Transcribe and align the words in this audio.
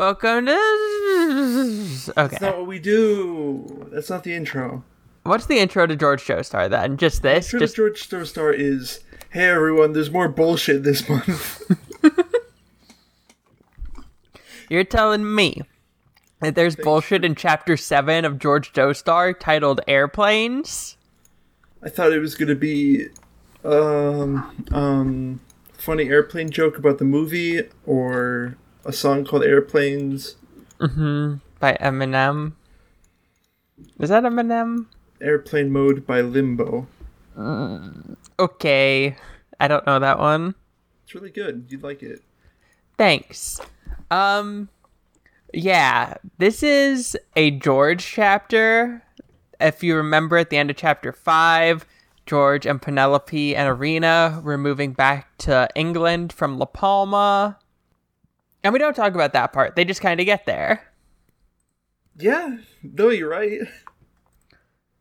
Welcome 0.00 0.46
to. 0.46 0.52
Okay. 0.52 2.12
That's 2.14 2.40
not 2.40 2.56
what 2.56 2.66
we 2.66 2.78
do. 2.78 3.86
That's 3.92 4.08
not 4.08 4.24
the 4.24 4.32
intro. 4.32 4.82
What's 5.24 5.44
the 5.44 5.58
intro 5.58 5.86
to 5.86 5.94
George 5.94 6.24
Joestar 6.24 6.70
then? 6.70 6.96
Just 6.96 7.20
this? 7.20 7.48
Intro 7.48 7.58
Just 7.58 7.76
to 7.76 7.82
George 7.82 8.08
Joestar 8.08 8.58
is, 8.58 9.00
hey 9.28 9.50
everyone, 9.50 9.92
there's 9.92 10.10
more 10.10 10.26
bullshit 10.26 10.84
this 10.84 11.06
month. 11.06 11.70
you're 14.70 14.84
telling 14.84 15.34
me 15.34 15.64
that 16.40 16.54
there's 16.54 16.76
bullshit 16.76 17.22
in 17.22 17.34
chapter 17.34 17.76
seven 17.76 18.24
of 18.24 18.38
George 18.38 18.72
Joestar 18.72 19.38
titled 19.38 19.82
Airplanes? 19.86 20.96
I 21.82 21.90
thought 21.90 22.14
it 22.14 22.20
was 22.20 22.36
gonna 22.36 22.54
be, 22.54 23.08
um, 23.66 24.64
um, 24.72 25.40
funny 25.74 26.08
airplane 26.08 26.48
joke 26.48 26.78
about 26.78 26.96
the 26.96 27.04
movie 27.04 27.68
or 27.84 28.56
a 28.84 28.92
song 28.92 29.24
called 29.24 29.44
Airplanes. 29.44 30.36
By 30.78 31.76
Eminem. 31.80 32.52
Is 33.98 34.08
that 34.08 34.24
Eminem? 34.24 34.86
Airplane 35.20 35.70
Mode 35.70 36.06
by 36.06 36.20
Limbo. 36.22 36.86
Okay. 38.38 39.16
I 39.58 39.68
don't 39.68 39.86
know 39.86 39.98
that 39.98 40.18
one. 40.18 40.54
It's 41.04 41.14
really 41.14 41.30
good. 41.30 41.66
You'd 41.68 41.82
like 41.82 42.02
it. 42.02 42.22
Thanks. 42.96 43.60
Um 44.10 44.68
yeah, 45.52 46.14
this 46.38 46.62
is 46.62 47.16
a 47.36 47.50
George 47.50 48.06
chapter. 48.06 49.02
If 49.60 49.82
you 49.82 49.96
remember 49.96 50.38
at 50.38 50.48
the 50.48 50.56
end 50.56 50.70
of 50.70 50.76
chapter 50.76 51.12
5, 51.12 51.84
George 52.24 52.64
and 52.66 52.80
Penelope 52.80 53.56
and 53.56 53.68
Arena 53.68 54.40
were 54.44 54.56
moving 54.56 54.92
back 54.92 55.36
to 55.38 55.68
England 55.74 56.32
from 56.32 56.58
La 56.58 56.66
Palma. 56.66 57.58
And 58.62 58.72
we 58.72 58.78
don't 58.78 58.94
talk 58.94 59.14
about 59.14 59.32
that 59.32 59.52
part. 59.52 59.76
They 59.76 59.84
just 59.84 60.00
kind 60.00 60.20
of 60.20 60.26
get 60.26 60.46
there. 60.46 60.86
Yeah, 62.18 62.58
no, 62.82 63.08
you're 63.08 63.30
right. 63.30 63.60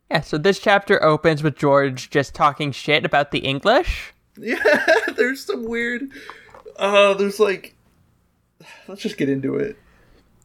Yeah, 0.09 0.21
so 0.21 0.37
this 0.37 0.59
chapter 0.59 1.03
opens 1.03 1.43
with 1.43 1.55
George 1.57 2.09
just 2.09 2.33
talking 2.33 2.71
shit 2.71 3.05
about 3.05 3.31
the 3.31 3.39
English. 3.39 4.13
Yeah, 4.37 4.63
there's 5.17 5.45
some 5.45 5.65
weird. 5.67 6.03
Uh, 6.77 7.13
there's 7.15 7.39
like. 7.39 7.75
Let's 8.87 9.01
just 9.01 9.17
get 9.17 9.29
into 9.29 9.55
it. 9.55 9.77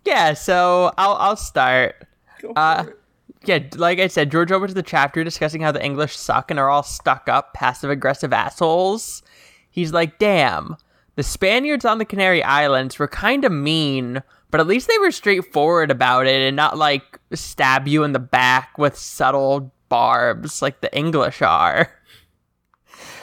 Yeah, 0.05 0.35
so 0.35 0.93
I'll 0.99 1.15
I'll 1.15 1.37
start. 1.37 2.07
Go 2.43 2.53
for 2.53 2.59
Uh, 2.59 2.85
it. 2.89 3.01
Yeah, 3.47 3.59
like 3.77 3.99
I 3.99 4.07
said, 4.09 4.31
George 4.33 4.51
opens 4.51 4.75
the 4.75 4.83
chapter 4.83 5.23
discussing 5.23 5.61
how 5.61 5.71
the 5.71 5.85
English 5.85 6.17
suck 6.17 6.51
and 6.51 6.59
are 6.59 6.71
all 6.71 6.83
stuck 6.83 7.29
up, 7.29 7.53
passive 7.55 7.91
aggressive 7.91 8.33
assholes. 8.33 9.23
He's 9.71 9.93
like, 9.93 10.19
damn, 10.19 10.77
the 11.17 11.23
Spaniards 11.23 11.85
on 11.85 11.99
the 11.99 12.05
Canary 12.05 12.43
Islands 12.43 12.99
were 12.99 13.09
kind 13.09 13.45
of 13.45 13.53
mean, 13.53 14.23
but 14.51 14.61
at 14.61 14.67
least 14.67 14.89
they 14.89 14.99
were 14.99 15.11
straightforward 15.11 15.91
about 15.91 16.27
it 16.27 16.43
and 16.43 16.57
not 16.57 16.77
like 16.77 17.21
stab 17.33 17.87
you 17.87 18.03
in 18.03 18.13
the 18.13 18.19
back 18.19 18.77
with 18.79 18.97
subtle 18.97 19.73
barbs 19.89 20.61
like 20.63 20.81
the 20.81 20.97
English 20.97 21.43
are. 21.43 21.93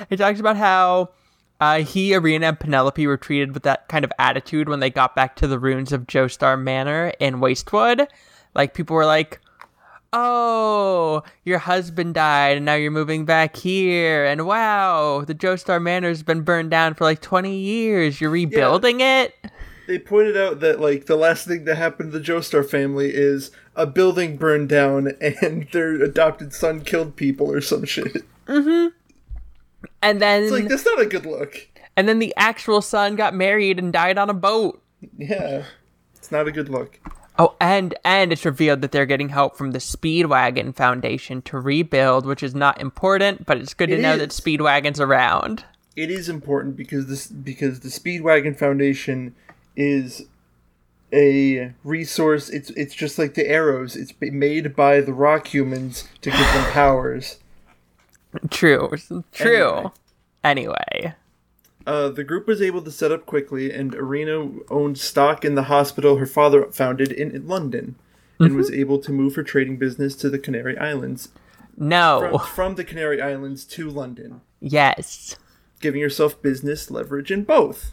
He 0.09 0.17
talks 0.17 0.39
about 0.39 0.57
how 0.57 1.09
uh, 1.59 1.83
he, 1.83 2.15
Arena, 2.15 2.47
and 2.47 2.59
Penelope 2.59 3.05
were 3.05 3.17
treated 3.17 3.53
with 3.53 3.63
that 3.63 3.87
kind 3.87 4.03
of 4.03 4.11
attitude 4.17 4.67
when 4.67 4.79
they 4.79 4.89
got 4.89 5.15
back 5.15 5.35
to 5.37 5.47
the 5.47 5.59
ruins 5.59 5.91
of 5.91 6.07
Joestar 6.07 6.59
Manor 6.59 7.13
in 7.19 7.35
Wastewood. 7.35 8.07
Like, 8.55 8.73
people 8.73 8.95
were 8.95 9.05
like, 9.05 9.40
oh, 10.13 11.23
your 11.43 11.59
husband 11.59 12.13
died 12.13 12.57
and 12.57 12.65
now 12.65 12.75
you're 12.75 12.91
moving 12.91 13.25
back 13.25 13.55
here. 13.55 14.25
And 14.25 14.45
wow, 14.45 15.23
the 15.25 15.35
Joestar 15.35 15.81
Manor's 15.81 16.23
been 16.23 16.41
burned 16.41 16.71
down 16.71 16.93
for 16.93 17.03
like 17.05 17.21
20 17.21 17.55
years. 17.55 18.19
You're 18.21 18.29
rebuilding 18.29 19.01
it? 19.01 19.35
They 19.87 19.99
pointed 19.99 20.37
out 20.37 20.59
that 20.61 20.79
like 20.79 21.05
the 21.05 21.15
last 21.15 21.47
thing 21.47 21.65
that 21.65 21.75
happened 21.75 22.11
to 22.11 22.19
the 22.19 22.23
Joestar 22.25 22.67
family 22.67 23.11
is 23.13 23.51
a 23.75 23.85
building 23.87 24.37
burned 24.37 24.69
down 24.69 25.11
and 25.21 25.67
their 25.71 25.95
adopted 26.01 26.53
son 26.53 26.81
killed 26.81 27.15
people 27.15 27.51
or 27.51 27.61
some 27.61 27.85
shit. 27.85 28.23
Mm-hmm. 28.47 28.87
And 30.01 30.21
then, 30.21 30.43
It's 30.43 30.51
like 30.51 30.67
that's 30.67 30.85
not 30.85 31.01
a 31.01 31.05
good 31.05 31.25
look. 31.25 31.67
and 31.97 32.07
then 32.07 32.19
the 32.19 32.33
actual 32.37 32.81
son 32.81 33.15
got 33.15 33.33
married 33.33 33.79
and 33.79 33.91
died 33.91 34.17
on 34.17 34.29
a 34.29 34.33
boat. 34.33 34.81
Yeah, 35.17 35.63
it's 36.15 36.31
not 36.31 36.47
a 36.47 36.51
good 36.51 36.69
look. 36.69 36.99
Oh, 37.41 37.55
and 37.59 37.95
and 38.05 38.31
it's 38.31 38.45
revealed 38.45 38.81
that 38.81 38.91
they're 38.91 39.07
getting 39.07 39.29
help 39.29 39.57
from 39.57 39.71
the 39.71 39.79
Speedwagon 39.79 40.75
Foundation 40.75 41.41
to 41.41 41.57
rebuild, 41.57 42.27
which 42.27 42.43
is 42.43 42.53
not 42.53 42.79
important, 42.79 43.47
but 43.47 43.57
it's 43.57 43.73
good 43.73 43.89
to 43.89 43.95
It 43.95 44.01
know 44.01 44.15
that 44.15 44.29
Speedwagon's 44.29 44.99
around. 44.99 45.65
It 45.95 46.11
is 46.11 46.29
important 46.29 46.77
because 46.77 47.07
this 47.07 47.25
because 47.25 47.79
the 47.79 47.89
Speedwagon 47.89 48.55
Foundation 48.55 49.33
is 49.75 50.27
a 51.11 51.73
resource. 51.83 52.47
It's 52.47 52.69
it's 52.71 52.93
just 52.93 53.17
like 53.17 53.33
the 53.33 53.47
arrows. 53.47 53.95
It's 53.95 54.13
made 54.21 54.75
by 54.75 55.01
the 55.01 55.13
rock 55.13 55.47
humans 55.47 56.07
to 56.21 56.29
give 56.29 56.39
them 56.39 56.71
powers. 56.73 57.39
True, 58.51 58.91
true. 59.31 59.91
Anyway. 60.43 60.75
anyway. 60.93 61.15
Uh, 61.85 62.09
the 62.09 62.23
group 62.23 62.47
was 62.47 62.61
able 62.61 62.81
to 62.81 62.91
set 62.91 63.11
up 63.11 63.25
quickly, 63.25 63.71
and 63.71 63.95
Arena 63.95 64.49
owned 64.69 64.97
stock 64.97 65.43
in 65.43 65.55
the 65.55 65.63
hospital 65.63 66.17
her 66.17 66.25
father 66.25 66.65
founded 66.71 67.11
in, 67.11 67.47
London, 67.47 67.95
and 68.39 68.55
was 68.55 68.71
able 68.71 68.99
to 68.99 69.11
move 69.11 69.35
her 69.35 69.43
trading 69.43 69.77
business 69.77 70.15
to 70.15 70.29
the 70.29 70.39
Canary 70.39 70.77
Islands 70.77 71.29
No. 71.77 72.37
from, 72.37 72.47
from 72.47 72.75
the 72.75 72.83
Canary 72.83 73.21
Islands 73.21 73.65
to 73.65 73.89
London, 73.89 74.41
Yes. 74.59 75.35
giving 75.79 76.01
herself 76.01 76.41
business 76.41 76.89
leverage 76.91 77.31
in 77.31 77.43
both. 77.43 77.91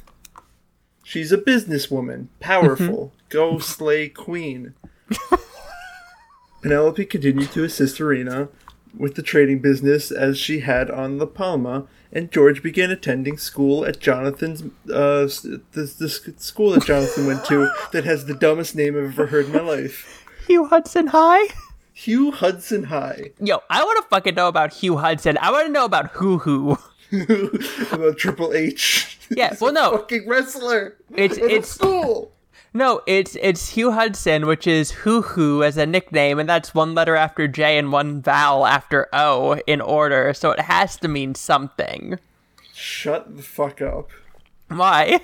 She's 1.05 1.32
a 1.32 1.38
businesswoman, 1.38 2.28
powerful, 2.41 3.15
go 3.31 3.59
slay 3.59 4.09
queen. 4.10 4.75
Penelope 6.62 7.05
continued 7.06 7.53
to 7.53 7.65
assist 7.65 8.00
Arena 8.00 8.49
with 8.97 9.15
the 9.15 9.22
trading 9.22 9.60
business 9.60 10.10
as 10.10 10.38
she 10.38 10.60
had 10.60 10.91
on 10.91 11.19
the 11.19 11.26
Palma, 11.26 11.87
and 12.12 12.30
George 12.30 12.62
began 12.62 12.91
attending 12.91 13.36
school 13.38 13.84
at 13.84 14.00
Jonathan's 14.00 14.62
uh, 14.91 15.26
the, 15.26 15.60
the 15.72 16.08
school 16.38 16.70
that 16.70 16.84
Jonathan 16.84 17.26
went 17.26 17.44
to 17.46 17.70
that 17.92 18.04
has 18.04 18.26
the 18.26 18.34
dumbest 18.34 18.74
name 18.74 18.96
I've 18.96 19.04
ever 19.12 19.26
heard 19.26 19.46
in 19.46 19.52
my 19.52 19.60
life. 19.60 20.24
Hugh 20.46 20.66
Hudson 20.66 21.08
High? 21.08 21.48
Hugh 21.92 22.30
Hudson 22.30 22.84
High. 22.84 23.32
Yo, 23.41 23.60
I 23.69 23.82
want 23.82 24.02
to 24.04 24.08
fucking 24.08 24.34
know 24.36 24.48
about 24.48 24.72
Hugh 24.72 24.96
Hudson. 24.96 25.36
I 25.41 25.50
want 25.50 25.66
to 25.66 25.72
know 25.72 25.84
about 25.84 26.10
Hoo 26.12 26.38
Hoo. 26.38 26.78
About 27.91 28.19
Triple 28.19 28.52
H. 28.52 29.19
Yeah, 29.30 29.48
He's 29.50 29.60
well, 29.62 29.70
a 29.70 29.75
no. 29.75 29.90
fucking 29.96 30.28
wrestler. 30.28 30.96
It's- 31.16 31.38
in 31.38 31.44
a 31.44 31.46
it's- 31.46 31.70
school. 31.70 32.32
No, 32.74 33.00
it's 33.06 33.36
it's 33.40 33.70
Hugh 33.70 33.92
Hudson, 33.92 34.46
which 34.46 34.66
is 34.66 34.90
Hoo 34.90 35.22
Hoo 35.22 35.62
as 35.62 35.76
a 35.76 35.86
nickname, 35.86 36.38
and 36.38 36.48
that's 36.48 36.74
one 36.74 36.94
letter 36.94 37.16
after 37.16 37.48
J 37.48 37.78
and 37.78 37.90
one 37.90 38.20
vowel 38.20 38.66
after 38.66 39.08
O 39.12 39.58
in 39.66 39.80
order, 39.80 40.32
so 40.34 40.50
it 40.50 40.60
has 40.60 40.96
to 40.98 41.08
mean 41.08 41.34
something. 41.34 42.18
Shut 42.74 43.36
the 43.36 43.42
fuck 43.42 43.80
up. 43.80 44.10
Why? 44.68 45.20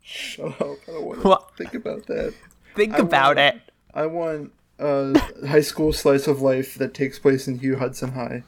Shut 0.00 0.60
up. 0.60 0.76
I 0.88 0.92
don't 0.92 1.04
want 1.04 1.22
to 1.22 1.56
think 1.56 1.74
about 1.74 2.06
that. 2.06 2.34
Think 2.76 2.94
I 2.94 2.98
about 2.98 3.36
wanna- 3.36 3.48
it. 3.48 3.60
I 3.94 4.06
want 4.06 4.52
a 4.78 5.18
high 5.46 5.60
school 5.60 5.92
slice 5.92 6.26
of 6.26 6.40
life 6.40 6.76
that 6.76 6.94
takes 6.94 7.18
place 7.18 7.46
in 7.46 7.58
Hugh 7.58 7.76
Hudson 7.76 8.12
High. 8.12 8.44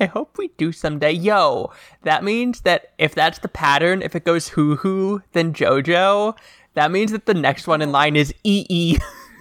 I 0.00 0.06
hope 0.06 0.38
we 0.38 0.48
do 0.56 0.72
someday. 0.72 1.12
Yo, 1.12 1.72
that 2.02 2.22
means 2.24 2.60
that 2.62 2.92
if 2.98 3.14
that's 3.14 3.38
the 3.40 3.48
pattern, 3.48 4.02
if 4.02 4.14
it 4.14 4.24
goes 4.24 4.48
Hoo 4.48 4.76
Hoo, 4.76 5.22
then 5.32 5.52
JoJo, 5.52 6.36
that 6.74 6.90
means 6.90 7.12
that 7.12 7.26
the 7.26 7.34
next 7.34 7.66
one 7.66 7.82
in 7.82 7.90
line 7.90 8.16
is 8.16 8.32
EE. 8.44 8.98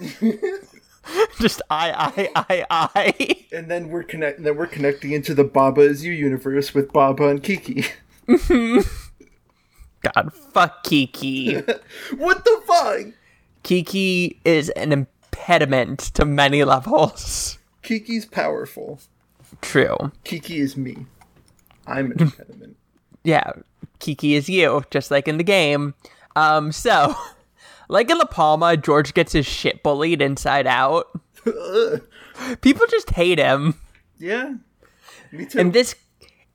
Just 1.39 1.61
I, 1.69 2.29
I, 2.35 2.65
I, 2.69 2.89
I. 2.95 3.45
And 3.51 3.69
then 3.71 3.89
we're 3.89 4.03
connect. 4.03 4.43
Then 4.43 4.57
we're 4.57 4.67
connecting 4.67 5.11
into 5.11 5.33
the 5.33 5.43
Baba 5.43 5.81
is 5.81 6.03
You 6.03 6.11
universe 6.11 6.73
with 6.73 6.91
Baba 6.91 7.27
and 7.27 7.41
Kiki. 7.41 7.85
God, 10.01 10.33
fuck 10.33 10.83
Kiki. 10.83 11.55
what 12.17 12.43
the 12.43 12.61
fuck? 12.65 13.13
Kiki 13.63 14.39
is 14.43 14.69
an 14.71 14.91
impediment 14.91 15.99
to 15.99 16.25
many 16.25 16.63
levels. 16.63 17.57
Kiki's 17.83 18.25
powerful. 18.25 18.99
True. 19.61 20.11
Kiki 20.23 20.59
is 20.59 20.77
me. 20.77 21.05
I'm 21.85 22.11
an 22.11 22.19
impediment. 22.21 22.77
Yeah, 23.23 23.51
Kiki 23.99 24.35
is 24.35 24.49
you, 24.49 24.83
just 24.91 25.11
like 25.11 25.27
in 25.27 25.37
the 25.37 25.43
game. 25.43 25.93
Um, 26.35 26.71
so, 26.71 27.15
like 27.89 28.09
in 28.09 28.17
La 28.17 28.25
Palma, 28.25 28.77
George 28.77 29.13
gets 29.13 29.33
his 29.33 29.45
shit 29.45 29.83
bullied 29.83 30.21
inside 30.21 30.67
out. 30.67 31.07
People 32.61 32.85
just 32.87 33.09
hate 33.11 33.39
him. 33.39 33.75
yeah. 34.19 34.53
Me 35.31 35.45
too. 35.45 35.59
In 35.59 35.71
this 35.71 35.95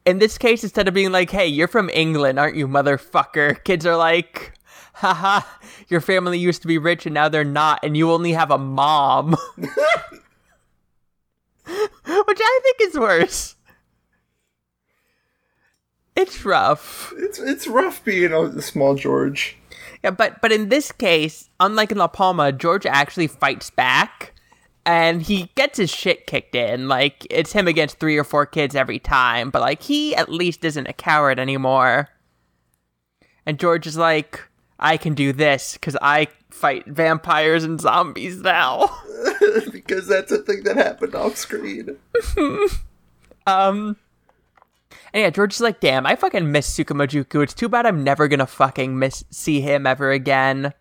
in 0.05 0.19
this 0.19 0.39
case, 0.39 0.63
instead 0.65 0.89
of 0.89 0.95
being 0.95 1.13
like, 1.13 1.31
hey, 1.31 1.47
you're 1.47 1.69
from 1.69 1.91
England, 1.91 2.39
aren't 2.39 2.57
you, 2.57 2.67
motherfucker? 2.67 3.63
Kids 3.65 3.87
are 3.87 3.97
like, 3.97 4.53
haha, 4.95 5.41
your 5.89 6.01
family 6.01 6.39
used 6.39 6.63
to 6.63 6.69
be 6.69 6.79
rich 6.79 7.07
and 7.07 7.15
now 7.15 7.29
they're 7.29 7.45
not, 7.45 7.81
and 7.85 7.97
you 7.97 8.11
only 8.11 8.33
have 8.33 8.51
a 8.51 8.59
mom. 8.59 9.37
Which 11.67 12.41
I 12.41 12.61
think 12.63 12.91
is 12.91 12.99
worse. 12.99 13.57
It's 16.15 16.45
rough. 16.45 17.13
it's 17.17 17.39
it's 17.39 17.67
rough 17.67 18.05
being 18.05 18.33
a 18.33 18.61
small 18.61 18.95
George. 18.95 19.57
Yeah, 20.05 20.11
but 20.11 20.41
but 20.43 20.53
in 20.53 20.69
this 20.69 20.93
case, 20.93 21.49
unlike 21.59 21.93
in 21.93 21.99
La 21.99 22.09
Palma, 22.09 22.53
George 22.53 22.85
actually 22.85 23.29
fights 23.29 23.71
back 23.71 24.35
and 24.85 25.23
he 25.23 25.51
gets 25.55 25.79
his 25.79 25.91
shit 25.91 26.27
kicked 26.27 26.55
in. 26.55 26.89
Like 26.89 27.27
it's 27.31 27.53
him 27.53 27.69
against 27.69 27.99
three 27.99 28.17
or 28.17 28.25
four 28.25 28.47
kids 28.47 28.75
every 28.75 28.99
time, 28.99 29.51
but 29.51 29.63
like 29.63 29.83
he 29.83 30.15
at 30.15 30.29
least 30.29 30.65
isn't 30.65 30.89
a 30.89 30.93
coward 30.93 31.39
anymore. 31.39 32.09
And 33.47 33.59
George 33.59 33.87
is 33.87 33.97
like, 33.97 34.49
I 34.83 34.97
can 34.97 35.15
do 35.15 35.33
this 35.33 35.75
because 35.75 35.97
I 36.03 36.27
fight 36.51 36.87
vampires 36.87 37.65
and 37.65 37.81
zombies 37.81 38.39
now. 38.39 38.91
because 39.73 40.09
that's 40.09 40.33
a 40.33 40.39
thing 40.39 40.65
that 40.65 40.77
happened 40.77 41.15
off 41.15 41.37
screen. 41.37 41.97
um. 43.47 43.97
And 45.15 45.21
yeah, 45.21 45.31
George 45.31 45.55
is 45.55 45.61
like, 45.61 45.81
damn, 45.81 46.07
I 46.07 46.17
fucking 46.17 46.51
miss 46.51 46.77
Tsukumojuku. 46.77 47.43
It's 47.43 47.55
too 47.55 47.69
bad 47.69 47.87
I'm 47.87 48.03
never 48.03 48.29
gonna 48.29 48.47
fucking 48.47 48.99
miss 48.99 49.25
see 49.31 49.61
him 49.61 49.87
ever 49.87 50.11
again. 50.11 50.73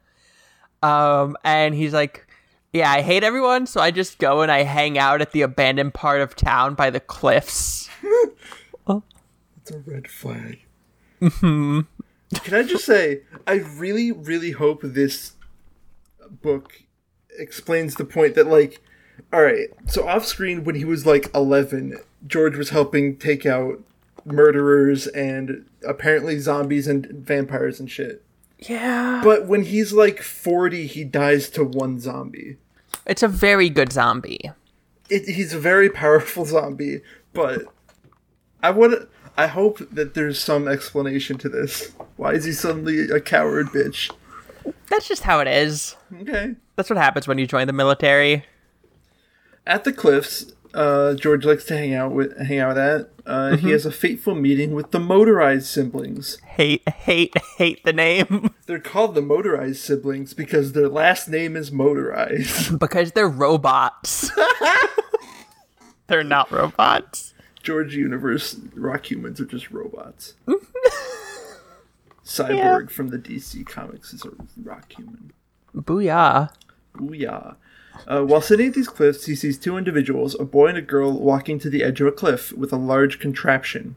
Um, 0.82 1.38
and 1.44 1.76
he's 1.76 1.94
like, 1.94 2.28
yeah, 2.74 2.90
I 2.90 3.02
hate 3.02 3.24
everyone, 3.24 3.68
so 3.68 3.82
I 3.82 3.92
just 3.92 4.18
go 4.18 4.42
and 4.42 4.52
I 4.52 4.64
hang 4.64 4.98
out 4.98 5.22
at 5.22 5.32
the 5.32 5.42
abandoned 5.42 5.94
part 5.94 6.22
of 6.22 6.36
town 6.36 6.74
by 6.74 6.90
the 6.90 7.02
cliffs. 7.02 7.90
oh. 8.88 9.04
It's 9.58 9.72
a 9.72 9.80
red 9.80 10.08
flag. 10.08 10.60
Can 12.44 12.54
I 12.54 12.64
just 12.64 12.86
say, 12.86 13.22
I 13.46 13.56
really, 13.56 14.12
really 14.12 14.52
hope 14.52 14.82
this 14.84 15.34
book 16.42 16.84
explains 17.38 17.96
the 17.96 18.06
point 18.06 18.36
that, 18.36 18.48
like, 18.48 18.82
all 19.34 19.44
right, 19.44 19.70
so 19.88 20.08
off 20.08 20.26
screen 20.26 20.64
when 20.64 20.76
he 20.76 20.86
was 20.86 21.06
like 21.06 21.30
11, 21.36 21.98
George 22.28 22.58
was 22.58 22.70
helping 22.70 23.18
take 23.18 23.46
out 23.46 23.82
murderers 24.26 25.08
and 25.08 25.66
apparently 25.88 26.40
zombies 26.40 26.88
and 26.88 27.06
vampires 27.08 27.80
and 27.80 27.90
shit. 27.90 28.24
Yeah. 28.60 29.22
But 29.24 29.48
when 29.48 29.64
he's 29.64 29.92
like 29.92 30.22
40, 30.22 30.88
he 30.88 31.04
dies 31.04 31.50
to 31.52 31.64
one 31.64 32.00
zombie. 32.00 32.58
It's 33.06 33.24
a 33.24 33.28
very 33.28 33.70
good 33.70 33.92
zombie. 33.92 34.52
It, 35.10 35.28
he's 35.28 35.54
a 35.54 35.60
very 35.60 35.90
powerful 35.90 36.46
zombie, 36.46 37.02
but 37.34 37.66
I 38.62 38.70
would 38.70 39.08
I 39.38 39.48
hope 39.48 39.80
that 39.92 40.14
there's 40.14 40.40
some 40.40 40.68
explanation 40.68 41.38
to 41.40 41.50
this. 41.50 41.92
Why 42.18 42.34
is 42.34 42.46
he 42.46 42.52
suddenly 42.52 43.10
a 43.10 43.20
coward 43.20 43.68
bitch? 43.68 44.12
That's 44.90 45.08
just 45.08 45.24
how 45.24 45.40
it 45.40 45.48
is. 45.48 45.96
Okay. 46.22 46.56
That's 46.76 46.90
what 46.90 46.98
happens 46.98 47.28
when 47.28 47.38
you 47.38 47.48
join 47.48 47.68
the 47.68 47.74
military. 47.74 48.46
At 49.66 49.84
the 49.84 49.94
cliffs, 49.94 50.54
uh, 50.74 51.16
George 51.16 51.46
likes 51.46 51.66
to 51.66 51.78
hang 51.78 51.94
out 51.94 52.12
with 52.12 52.38
hang 52.38 52.60
out 52.60 52.78
at. 52.78 52.78
That. 52.78 53.10
Uh, 53.26 53.52
mm-hmm. 53.52 53.68
He 53.68 53.72
has 53.72 53.86
a 53.86 53.92
fateful 53.92 54.36
meeting 54.36 54.74
with 54.74 54.92
the 54.92 55.00
motorized 55.00 55.68
siblings. 55.68 56.40
Hate, 56.40 56.88
hate, 56.90 57.34
hate 57.58 57.84
the 57.84 57.94
name. 57.94 58.52
They're 58.66 58.80
called 58.80 59.14
the 59.16 59.22
motorized 59.22 59.82
siblings 59.82 60.34
because 60.34 60.74
their 60.74 60.90
last 60.90 61.30
name 61.30 61.56
is 61.56 61.72
motorized. 61.72 62.80
because 62.80 63.12
they're 63.12 63.30
robots. 63.30 64.32
they're 66.08 66.24
not 66.24 66.52
robots. 66.52 67.31
George 67.62 67.96
Universe 67.96 68.56
rock 68.74 69.10
humans 69.10 69.40
are 69.40 69.46
just 69.46 69.72
robots. 69.72 70.34
Cyborg 72.26 72.58
yeah. 72.58 72.86
from 72.88 73.10
the 73.10 73.18
DC 73.18 73.66
comics 73.66 74.14
is 74.14 74.26
a 74.26 74.32
rock 74.64 74.92
human. 74.92 75.32
Booyah. 75.76 76.52
Booyah. 76.96 77.56
Uh, 78.08 78.24
while 78.24 78.42
sitting 78.42 78.68
at 78.68 78.74
these 78.74 78.88
cliffs, 78.88 79.26
he 79.26 79.36
sees 79.36 79.58
two 79.58 79.78
individuals, 79.78 80.40
a 80.40 80.46
boy 80.46 80.68
and 80.68 80.78
a 80.78 80.82
girl, 80.82 81.12
walking 81.12 81.60
to 81.60 81.70
the 81.70 81.84
edge 81.84 82.00
of 82.02 82.08
a 82.08 82.12
cliff 82.12 82.52
with 82.54 82.72
a 82.72 82.78
large 82.78 83.20
contraption. 83.20 83.96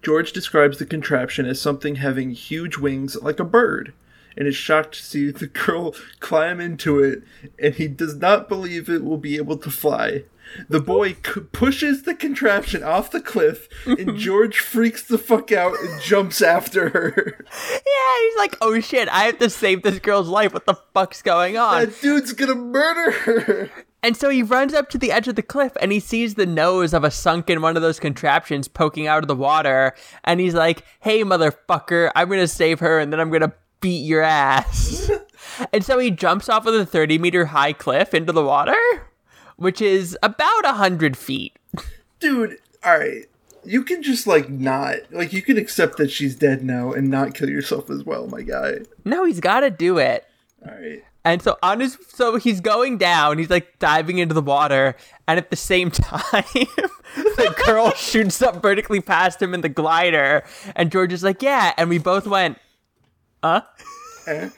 George 0.00 0.32
describes 0.32 0.78
the 0.78 0.86
contraption 0.86 1.44
as 1.44 1.60
something 1.60 1.96
having 1.96 2.30
huge 2.30 2.78
wings 2.78 3.16
like 3.20 3.40
a 3.40 3.44
bird, 3.44 3.92
and 4.38 4.46
is 4.46 4.56
shocked 4.56 4.94
to 4.94 5.02
see 5.02 5.30
the 5.30 5.48
girl 5.48 5.94
climb 6.20 6.60
into 6.60 7.00
it, 7.02 7.22
and 7.58 7.74
he 7.74 7.88
does 7.88 8.16
not 8.16 8.48
believe 8.48 8.88
it 8.88 9.04
will 9.04 9.18
be 9.18 9.36
able 9.36 9.58
to 9.58 9.70
fly. 9.70 10.22
The 10.68 10.80
boy 10.80 11.14
c- 11.14 11.40
pushes 11.52 12.04
the 12.04 12.14
contraption 12.14 12.82
off 12.82 13.10
the 13.10 13.20
cliff, 13.20 13.68
and 13.84 14.16
George 14.16 14.60
freaks 14.60 15.02
the 15.02 15.18
fuck 15.18 15.52
out 15.52 15.78
and 15.78 16.00
jumps 16.00 16.40
after 16.40 16.88
her. 16.88 17.44
Yeah, 17.74 18.22
he's 18.22 18.38
like, 18.38 18.56
"Oh 18.62 18.80
shit, 18.80 19.08
I 19.08 19.24
have 19.24 19.38
to 19.40 19.50
save 19.50 19.82
this 19.82 19.98
girl's 19.98 20.28
life. 20.28 20.54
What 20.54 20.64
the 20.64 20.78
fuck's 20.94 21.20
going 21.20 21.58
on?" 21.58 21.80
That 21.86 22.00
dude's 22.00 22.32
gonna 22.32 22.54
murder 22.54 23.10
her. 23.10 23.70
And 24.02 24.16
so 24.16 24.30
he 24.30 24.44
runs 24.44 24.74
up 24.74 24.88
to 24.90 24.98
the 24.98 25.10
edge 25.10 25.26
of 25.26 25.34
the 25.34 25.42
cliff 25.42 25.72
and 25.80 25.90
he 25.90 25.98
sees 25.98 26.36
the 26.36 26.46
nose 26.46 26.94
of 26.94 27.02
a 27.02 27.10
sunken 27.10 27.60
one 27.60 27.74
of 27.74 27.82
those 27.82 27.98
contraptions 27.98 28.68
poking 28.68 29.08
out 29.08 29.24
of 29.24 29.28
the 29.28 29.34
water. 29.34 29.92
And 30.22 30.38
he's 30.38 30.54
like, 30.54 30.84
hey, 31.00 31.24
motherfucker, 31.24 32.12
I'm 32.14 32.28
going 32.28 32.38
to 32.38 32.46
save 32.46 32.78
her 32.78 33.00
and 33.00 33.12
then 33.12 33.18
I'm 33.18 33.30
going 33.30 33.42
to 33.42 33.52
beat 33.80 34.04
your 34.04 34.22
ass. 34.22 35.10
and 35.72 35.84
so 35.84 35.98
he 35.98 36.10
jumps 36.10 36.48
off 36.48 36.66
of 36.66 36.74
the 36.74 36.86
30 36.86 37.18
meter 37.18 37.46
high 37.46 37.72
cliff 37.72 38.14
into 38.14 38.32
the 38.32 38.44
water 38.44 38.76
which 39.58 39.82
is 39.82 40.16
about 40.22 40.64
a 40.64 40.72
hundred 40.72 41.16
feet. 41.16 41.58
Dude, 42.20 42.58
all 42.84 42.98
right. 42.98 43.26
You 43.64 43.82
can 43.82 44.02
just 44.02 44.26
like 44.26 44.48
not 44.48 44.96
like 45.10 45.32
you 45.32 45.42
can 45.42 45.58
accept 45.58 45.98
that 45.98 46.10
she's 46.10 46.34
dead 46.34 46.64
now 46.64 46.92
and 46.92 47.10
not 47.10 47.34
kill 47.34 47.50
yourself 47.50 47.90
as 47.90 48.04
well, 48.04 48.26
my 48.28 48.42
guy. 48.42 48.78
No, 49.04 49.24
he's 49.24 49.40
got 49.40 49.60
to 49.60 49.70
do 49.70 49.98
it. 49.98 50.24
All 50.64 50.72
right. 50.72 51.04
And 51.24 51.42
so 51.42 51.58
on 51.62 51.80
his, 51.80 51.98
so 52.08 52.36
he's 52.36 52.60
going 52.60 52.96
down. 52.96 53.36
He's 53.36 53.50
like 53.50 53.78
diving 53.80 54.18
into 54.18 54.32
the 54.32 54.40
water, 54.40 54.96
and 55.26 55.36
at 55.36 55.50
the 55.50 55.56
same 55.56 55.90
time, 55.90 56.44
the 56.54 57.62
girl 57.66 57.90
shoots 57.96 58.40
up 58.40 58.62
vertically 58.62 59.00
past 59.00 59.42
him 59.42 59.52
in 59.52 59.60
the 59.60 59.68
glider, 59.68 60.44
and 60.74 60.90
George 60.90 61.12
is 61.12 61.24
like, 61.24 61.42
"Yeah," 61.42 61.74
and 61.76 61.90
we 61.90 61.98
both 61.98 62.26
went, 62.26 62.58
"Huh." 63.42 63.62
Eh? 64.26 64.50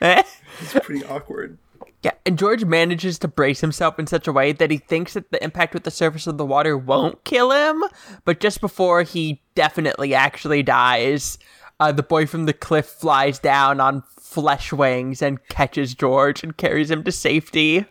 eh? 0.00 0.22
It's 0.60 0.74
pretty 0.84 1.04
awkward. 1.04 1.58
Yeah, 2.02 2.12
and 2.26 2.38
George 2.38 2.64
manages 2.64 3.18
to 3.20 3.28
brace 3.28 3.60
himself 3.60 3.98
in 3.98 4.06
such 4.06 4.26
a 4.26 4.32
way 4.32 4.52
that 4.52 4.70
he 4.70 4.78
thinks 4.78 5.14
that 5.14 5.30
the 5.30 5.42
impact 5.42 5.72
with 5.72 5.84
the 5.84 5.90
surface 5.90 6.26
of 6.26 6.36
the 6.36 6.44
water 6.44 6.76
won't 6.76 7.22
kill 7.24 7.52
him, 7.52 7.82
but 8.24 8.40
just 8.40 8.60
before 8.60 9.02
he 9.02 9.40
definitely 9.54 10.12
actually 10.14 10.64
dies, 10.64 11.38
uh, 11.78 11.92
the 11.92 12.02
boy 12.02 12.26
from 12.26 12.46
the 12.46 12.52
cliff 12.52 12.86
flies 12.86 13.38
down 13.38 13.80
on 13.80 14.02
flesh 14.18 14.72
wings 14.72 15.22
and 15.22 15.46
catches 15.48 15.94
George 15.94 16.42
and 16.42 16.56
carries 16.56 16.90
him 16.90 17.04
to 17.04 17.12
safety. 17.12 17.86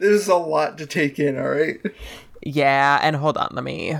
There's 0.00 0.26
a 0.26 0.36
lot 0.36 0.76
to 0.78 0.86
take 0.86 1.18
in, 1.18 1.38
alright? 1.38 1.80
Yeah, 2.42 2.98
and 3.00 3.16
hold 3.16 3.36
on, 3.36 3.50
let 3.52 3.64
me. 3.64 3.94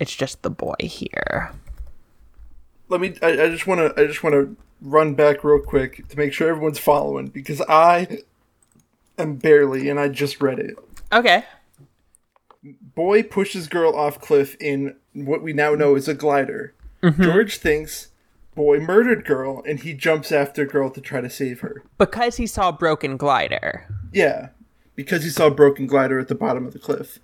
It's 0.00 0.14
just 0.14 0.42
the 0.42 0.50
boy 0.50 0.76
here. 0.80 1.52
Let 2.88 3.00
me. 3.00 3.14
I, 3.22 3.28
I 3.42 3.48
just 3.48 3.66
want 3.66 3.80
to. 3.80 4.00
I 4.00 4.06
just 4.06 4.22
want 4.22 4.34
to 4.34 4.56
run 4.80 5.14
back 5.14 5.44
real 5.44 5.60
quick 5.60 6.06
to 6.08 6.16
make 6.16 6.32
sure 6.32 6.48
everyone's 6.48 6.78
following 6.78 7.26
because 7.28 7.60
I 7.68 8.20
am 9.18 9.36
barely, 9.36 9.88
and 9.88 9.98
I 9.98 10.08
just 10.08 10.40
read 10.40 10.58
it. 10.58 10.76
Okay. 11.12 11.44
Boy 12.94 13.22
pushes 13.22 13.68
girl 13.68 13.94
off 13.94 14.20
cliff 14.20 14.56
in 14.60 14.96
what 15.12 15.42
we 15.42 15.52
now 15.52 15.74
know 15.74 15.94
is 15.94 16.08
a 16.08 16.14
glider. 16.14 16.74
Mm-hmm. 17.02 17.22
George 17.22 17.56
thinks 17.58 18.08
boy 18.54 18.80
murdered 18.80 19.24
girl, 19.24 19.62
and 19.66 19.80
he 19.80 19.94
jumps 19.94 20.32
after 20.32 20.66
girl 20.66 20.90
to 20.90 21.00
try 21.00 21.20
to 21.20 21.30
save 21.30 21.60
her. 21.60 21.84
Because 21.96 22.36
he 22.38 22.46
saw 22.46 22.72
broken 22.72 23.16
glider. 23.16 23.86
Yeah, 24.12 24.48
because 24.96 25.22
he 25.22 25.30
saw 25.30 25.48
broken 25.48 25.86
glider 25.86 26.18
at 26.18 26.26
the 26.26 26.34
bottom 26.34 26.66
of 26.66 26.72
the 26.72 26.80
cliff. 26.80 27.20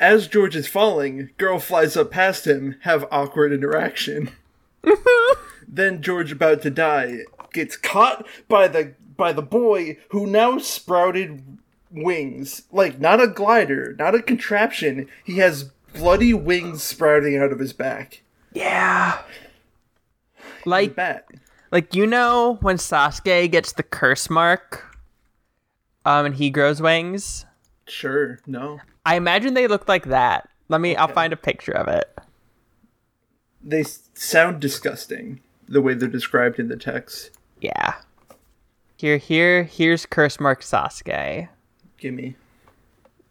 As 0.00 0.26
George 0.26 0.56
is 0.56 0.66
falling, 0.66 1.30
girl 1.38 1.60
flies 1.60 1.96
up 1.96 2.10
past 2.10 2.48
him, 2.48 2.74
have 2.80 3.06
awkward 3.12 3.52
interaction. 3.52 4.30
then 5.68 6.02
George, 6.02 6.32
about 6.32 6.62
to 6.62 6.70
die, 6.70 7.20
gets 7.52 7.76
caught 7.76 8.26
by 8.48 8.68
the 8.68 8.94
by 9.16 9.32
the 9.32 9.42
boy 9.42 9.96
who 10.10 10.26
now 10.26 10.58
sprouted 10.58 11.58
wings. 11.90 12.62
Like, 12.70 13.00
not 13.00 13.20
a 13.20 13.26
glider, 13.26 13.94
not 13.98 14.14
a 14.14 14.22
contraption. 14.22 15.08
He 15.24 15.38
has 15.38 15.70
bloody 15.94 16.34
wings 16.34 16.82
sprouting 16.82 17.36
out 17.36 17.52
of 17.52 17.58
his 17.58 17.72
back. 17.72 18.22
Yeah. 18.52 19.18
Like, 20.64 20.96
like 21.70 21.94
you 21.94 22.06
know 22.06 22.58
when 22.60 22.76
Sasuke 22.76 23.50
gets 23.50 23.72
the 23.72 23.82
curse 23.82 24.28
mark, 24.28 24.98
um, 26.04 26.26
and 26.26 26.34
he 26.34 26.50
grows 26.50 26.80
wings. 26.80 27.46
Sure. 27.86 28.40
No. 28.46 28.80
I 29.04 29.16
imagine 29.16 29.54
they 29.54 29.68
look 29.68 29.88
like 29.88 30.06
that. 30.06 30.48
Let 30.68 30.80
me. 30.80 30.92
Okay. 30.92 31.00
I'll 31.00 31.08
find 31.08 31.32
a 31.32 31.36
picture 31.36 31.72
of 31.72 31.88
it. 31.88 32.12
They 33.62 33.84
sound 34.14 34.60
disgusting 34.60 35.40
the 35.68 35.80
way 35.80 35.94
they're 35.94 36.08
described 36.08 36.58
in 36.58 36.68
the 36.68 36.76
text. 36.76 37.30
Yeah. 37.60 37.94
Here, 38.96 39.18
here, 39.18 39.64
here's 39.64 40.06
curse 40.06 40.40
mark 40.40 40.62
Sasuke. 40.62 41.48
Gimme. 41.98 42.36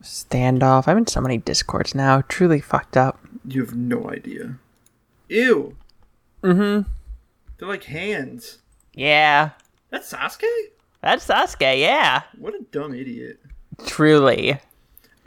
Standoff. 0.04 0.88
I'm 0.88 1.00
in 1.00 1.08
so 1.08 1.22
many 1.22 1.38
discords 1.38 1.96
now. 1.96 2.22
Truly 2.28 2.62
fucked 2.62 2.98
up. 2.98 3.20
You 3.48 3.62
have 3.62 3.76
no 3.76 4.10
idea. 4.10 4.58
Ew. 5.30 5.76
Mm-hmm. 6.44 6.90
They're 7.58 7.68
like 7.68 7.86
hands. 7.86 8.60
Yeah. 8.94 9.52
That's 9.90 10.12
Sasuke? 10.12 10.44
That's 11.02 11.26
Sasuke, 11.26 11.80
yeah. 11.80 12.24
What 12.38 12.54
a 12.54 12.64
dumb 12.72 12.94
idiot. 12.94 13.40
Truly. 13.86 14.60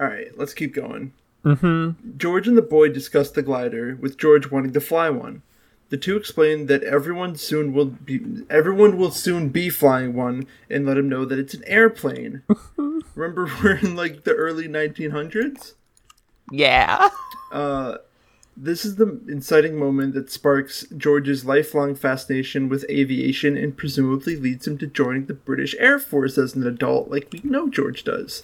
Alright, 0.01 0.39
let's 0.39 0.55
keep 0.55 0.75
going. 0.75 1.13
Mm-hmm. 1.45 2.17
George 2.17 2.47
and 2.47 2.57
the 2.57 2.63
boy 2.63 2.89
discuss 2.89 3.31
the 3.31 3.43
glider, 3.43 3.97
with 4.01 4.19
George 4.19 4.51
wanting 4.51 4.73
to 4.73 4.81
fly 4.81 5.11
one. 5.11 5.43
The 5.91 5.97
two 5.97 6.17
explain 6.17 6.67
that 6.67 6.83
everyone 6.83 7.37
soon 7.37 7.73
will 7.73 7.87
be 7.87 8.21
everyone 8.51 8.99
will 8.99 9.11
soon 9.11 9.49
be 9.49 9.71
flying 9.71 10.15
one 10.15 10.47
and 10.69 10.85
let 10.85 10.99
him 10.99 11.09
know 11.09 11.25
that 11.25 11.39
it's 11.39 11.55
an 11.55 11.65
airplane. 11.67 12.43
Remember 13.15 13.51
we're 13.63 13.77
in 13.77 13.97
like 13.97 14.25
the 14.25 14.35
early 14.35 14.69
1900s? 14.69 15.73
Yeah. 16.51 17.09
Uh 17.51 17.99
this 18.61 18.85
is 18.85 18.97
the 18.97 19.21
inciting 19.29 19.79
moment 19.79 20.15
that 20.15 20.31
sparks 20.31 20.85
George's 20.97 21.45
lifelong 21.45 21.95
fascination 21.95 22.69
with 22.69 22.85
aviation 22.91 23.57
and 23.57 23.77
presumably 23.77 24.35
leads 24.35 24.67
him 24.67 24.77
to 24.79 24.87
joining 24.87 25.27
the 25.27 25.35
British 25.35 25.77
Air 25.79 26.01
Force 26.01 26.37
as 26.37 26.57
an 26.57 26.67
adult, 26.67 27.09
like 27.09 27.29
we 27.33 27.41
know 27.45 27.69
George 27.69 28.03
does. 28.03 28.43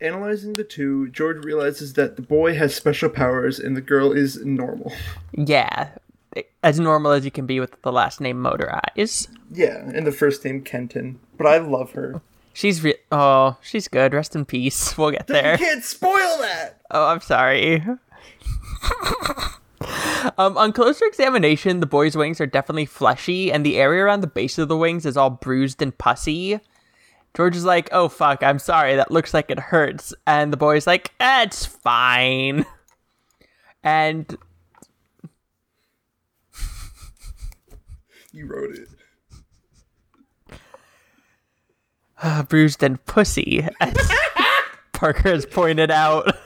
Analyzing 0.00 0.52
the 0.52 0.62
two, 0.62 1.08
George 1.08 1.44
realizes 1.44 1.94
that 1.94 2.14
the 2.14 2.22
boy 2.22 2.54
has 2.54 2.74
special 2.76 3.08
powers 3.08 3.58
and 3.58 3.76
the 3.76 3.80
girl 3.80 4.12
is 4.12 4.44
normal. 4.44 4.92
Yeah. 5.32 5.88
As 6.62 6.80
normal 6.80 7.12
as 7.12 7.24
you 7.24 7.30
can 7.30 7.46
be 7.46 7.60
with 7.60 7.80
the 7.82 7.92
last 7.92 8.20
name 8.20 8.42
Motorize. 8.42 9.28
Yeah, 9.52 9.76
and 9.76 10.06
the 10.06 10.12
first 10.12 10.44
name 10.44 10.62
Kenton, 10.62 11.20
but 11.36 11.46
I 11.46 11.58
love 11.58 11.92
her. 11.92 12.20
She's 12.52 12.82
re- 12.82 12.94
oh, 13.12 13.58
she's 13.60 13.86
good. 13.86 14.14
Rest 14.14 14.34
in 14.34 14.44
peace. 14.44 14.96
We'll 14.98 15.10
get 15.10 15.26
there. 15.26 15.52
You 15.52 15.58
can't 15.58 15.84
spoil 15.84 16.38
that. 16.38 16.80
Oh, 16.90 17.08
I'm 17.08 17.20
sorry. 17.20 17.76
um, 20.38 20.56
on 20.56 20.72
closer 20.72 21.04
examination, 21.04 21.80
the 21.80 21.86
boy's 21.86 22.16
wings 22.16 22.40
are 22.40 22.46
definitely 22.46 22.86
fleshy, 22.86 23.52
and 23.52 23.64
the 23.64 23.76
area 23.76 24.04
around 24.04 24.22
the 24.22 24.26
base 24.26 24.58
of 24.58 24.68
the 24.68 24.76
wings 24.76 25.04
is 25.04 25.16
all 25.16 25.30
bruised 25.30 25.82
and 25.82 25.96
pussy. 25.98 26.60
George 27.34 27.56
is 27.56 27.66
like, 27.66 27.90
"Oh 27.92 28.08
fuck, 28.08 28.42
I'm 28.42 28.58
sorry. 28.58 28.96
That 28.96 29.10
looks 29.10 29.34
like 29.34 29.50
it 29.50 29.58
hurts," 29.58 30.14
and 30.26 30.50
the 30.50 30.56
boy's 30.56 30.86
like, 30.86 31.12
eh, 31.20 31.42
"It's 31.42 31.66
fine." 31.66 32.64
And 33.84 34.34
You 38.36 38.46
wrote 38.48 38.74
it. 38.74 38.88
uh, 42.22 42.42
bruised 42.42 42.82
and 42.82 43.02
pussy, 43.06 43.66
as 43.80 43.96
Parker 44.92 45.30
has 45.30 45.46
pointed 45.46 45.90
out 45.90 46.36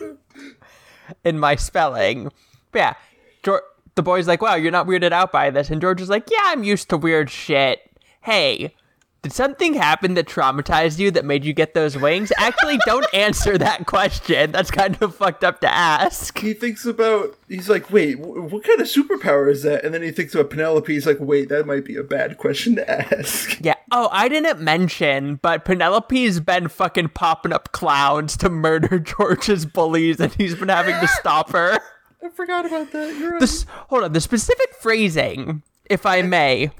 in 1.25 1.39
my 1.39 1.57
spelling. 1.57 2.31
But 2.71 2.79
yeah, 2.79 2.95
George, 3.43 3.63
the 3.97 4.03
boy's 4.03 4.29
like, 4.29 4.41
wow, 4.41 4.55
you're 4.55 4.71
not 4.71 4.87
weirded 4.87 5.11
out 5.11 5.33
by 5.33 5.51
this. 5.51 5.69
And 5.69 5.81
George 5.81 6.01
is 6.01 6.09
like, 6.09 6.31
yeah, 6.31 6.45
I'm 6.45 6.63
used 6.63 6.91
to 6.91 6.97
weird 6.97 7.29
shit. 7.29 7.81
Hey, 8.21 8.73
did 9.23 9.33
something 9.33 9.75
happen 9.75 10.15
that 10.15 10.27
traumatized 10.27 10.99
you 10.99 11.11
that 11.11 11.27
made 11.27 11.45
you 11.45 11.53
get 11.53 11.75
those 11.75 11.97
wings? 11.97 12.33
Actually, 12.39 12.79
don't 12.87 13.07
answer 13.15 13.59
that 13.59 13.87
question. 13.87 14.51
That's 14.53 14.71
kind 14.71 14.97
of 15.03 15.15
fucked 15.15 15.45
up 15.45 15.61
to 15.61 15.69
ask. 15.69 16.39
He 16.39 16.55
thinks 16.55 16.87
about. 16.87 17.37
He's 17.49 17.69
like, 17.69 17.91
wait, 17.91 18.15
wh- 18.15 18.51
what 18.51 18.65
kind 18.65 18.81
of 18.81 18.87
superpower 18.87 19.51
is 19.51 19.63
that? 19.65 19.85
And 19.85 19.93
then 19.93 20.03
he 20.03 20.11
thinks 20.11 20.35
about 20.35 20.51
Penelope. 20.51 20.91
He's 20.93 21.07
like, 21.07 21.19
wait, 21.21 21.51
that 21.51 21.67
might 21.67 21.85
be 21.85 21.97
a 21.97 22.03
bad 22.03 22.39
question 22.39 22.77
to 22.77 22.91
ask. 22.91 23.59
Yeah. 23.61 23.75
Oh, 23.93 24.09
I 24.11 24.29
didn't 24.29 24.61
mention, 24.61 25.35
but 25.37 25.65
Penelope's 25.65 26.41
been 26.41 26.69
fucking 26.69 27.11
popping 27.11 27.53
up 27.53 27.73
clowns 27.73 28.37
to 28.39 28.49
murder 28.49 28.99
George's 29.01 29.67
bullies, 29.67 30.19
and 30.21 30.33
he's 30.35 30.55
been 30.55 30.69
having 30.69 30.99
to 30.99 31.09
stop 31.09 31.51
her. 31.51 31.79
I 32.23 32.29
forgot 32.29 32.67
about 32.67 32.93
that. 32.93 33.17
You're 33.17 33.33
right. 33.33 33.41
This, 33.41 33.65
hold 33.89 34.05
on, 34.05 34.13
the 34.13 34.21
specific 34.21 34.75
phrasing, 34.75 35.63
if 35.87 36.07
I 36.07 36.23
may, 36.23 36.71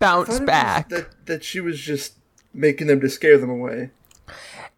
bounce 0.00 0.28
thought 0.28 0.36
it 0.36 0.40
was 0.40 0.46
back. 0.46 0.88
That 0.88 1.26
that 1.26 1.44
she 1.44 1.60
was 1.60 1.78
just 1.78 2.14
making 2.52 2.88
them 2.88 3.00
to 3.00 3.08
scare 3.08 3.38
them 3.38 3.50
away. 3.50 3.90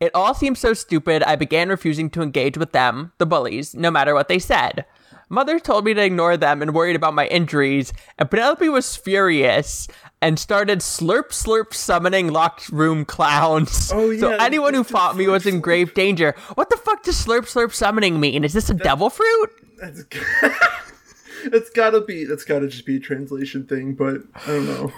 It 0.00 0.10
all 0.14 0.34
seemed 0.34 0.58
so 0.58 0.74
stupid, 0.74 1.22
I 1.22 1.36
began 1.36 1.68
refusing 1.68 2.10
to 2.10 2.22
engage 2.22 2.58
with 2.58 2.72
them, 2.72 3.12
the 3.18 3.26
bullies, 3.26 3.74
no 3.74 3.90
matter 3.90 4.14
what 4.14 4.28
they 4.28 4.38
said. 4.38 4.84
Mother 5.28 5.58
told 5.58 5.84
me 5.84 5.94
to 5.94 6.04
ignore 6.04 6.36
them 6.36 6.60
and 6.60 6.74
worried 6.74 6.96
about 6.96 7.14
my 7.14 7.26
injuries, 7.28 7.92
and 8.18 8.30
Penelope 8.30 8.68
was 8.68 8.96
furious 8.96 9.88
and 10.20 10.38
started 10.38 10.80
slurp 10.80 11.28
slurp 11.30 11.72
summoning 11.72 12.32
locked 12.32 12.68
room 12.68 13.04
clowns. 13.04 13.90
Oh, 13.94 14.10
yeah, 14.10 14.20
So 14.20 14.30
anyone 14.32 14.74
who 14.74 14.84
fought 14.84 15.16
me 15.16 15.28
was 15.28 15.46
in 15.46 15.60
grave 15.60 15.94
danger. 15.94 16.34
What 16.54 16.68
the 16.68 16.76
fuck 16.76 17.02
does 17.02 17.24
slurp 17.24 17.42
slurp 17.42 17.72
summoning 17.72 18.20
mean? 18.20 18.44
Is 18.44 18.52
this 18.52 18.68
a 18.68 18.74
devil 18.74 19.08
fruit? 19.08 19.50
That's 19.78 20.04
that's 21.50 21.70
gotta 21.70 22.02
be 22.02 22.24
that's 22.24 22.44
gotta 22.44 22.68
just 22.68 22.84
be 22.84 22.96
a 22.96 23.00
translation 23.00 23.66
thing, 23.66 23.94
but 23.94 24.22
I 24.34 24.46
don't 24.46 24.66
know. 24.66 24.92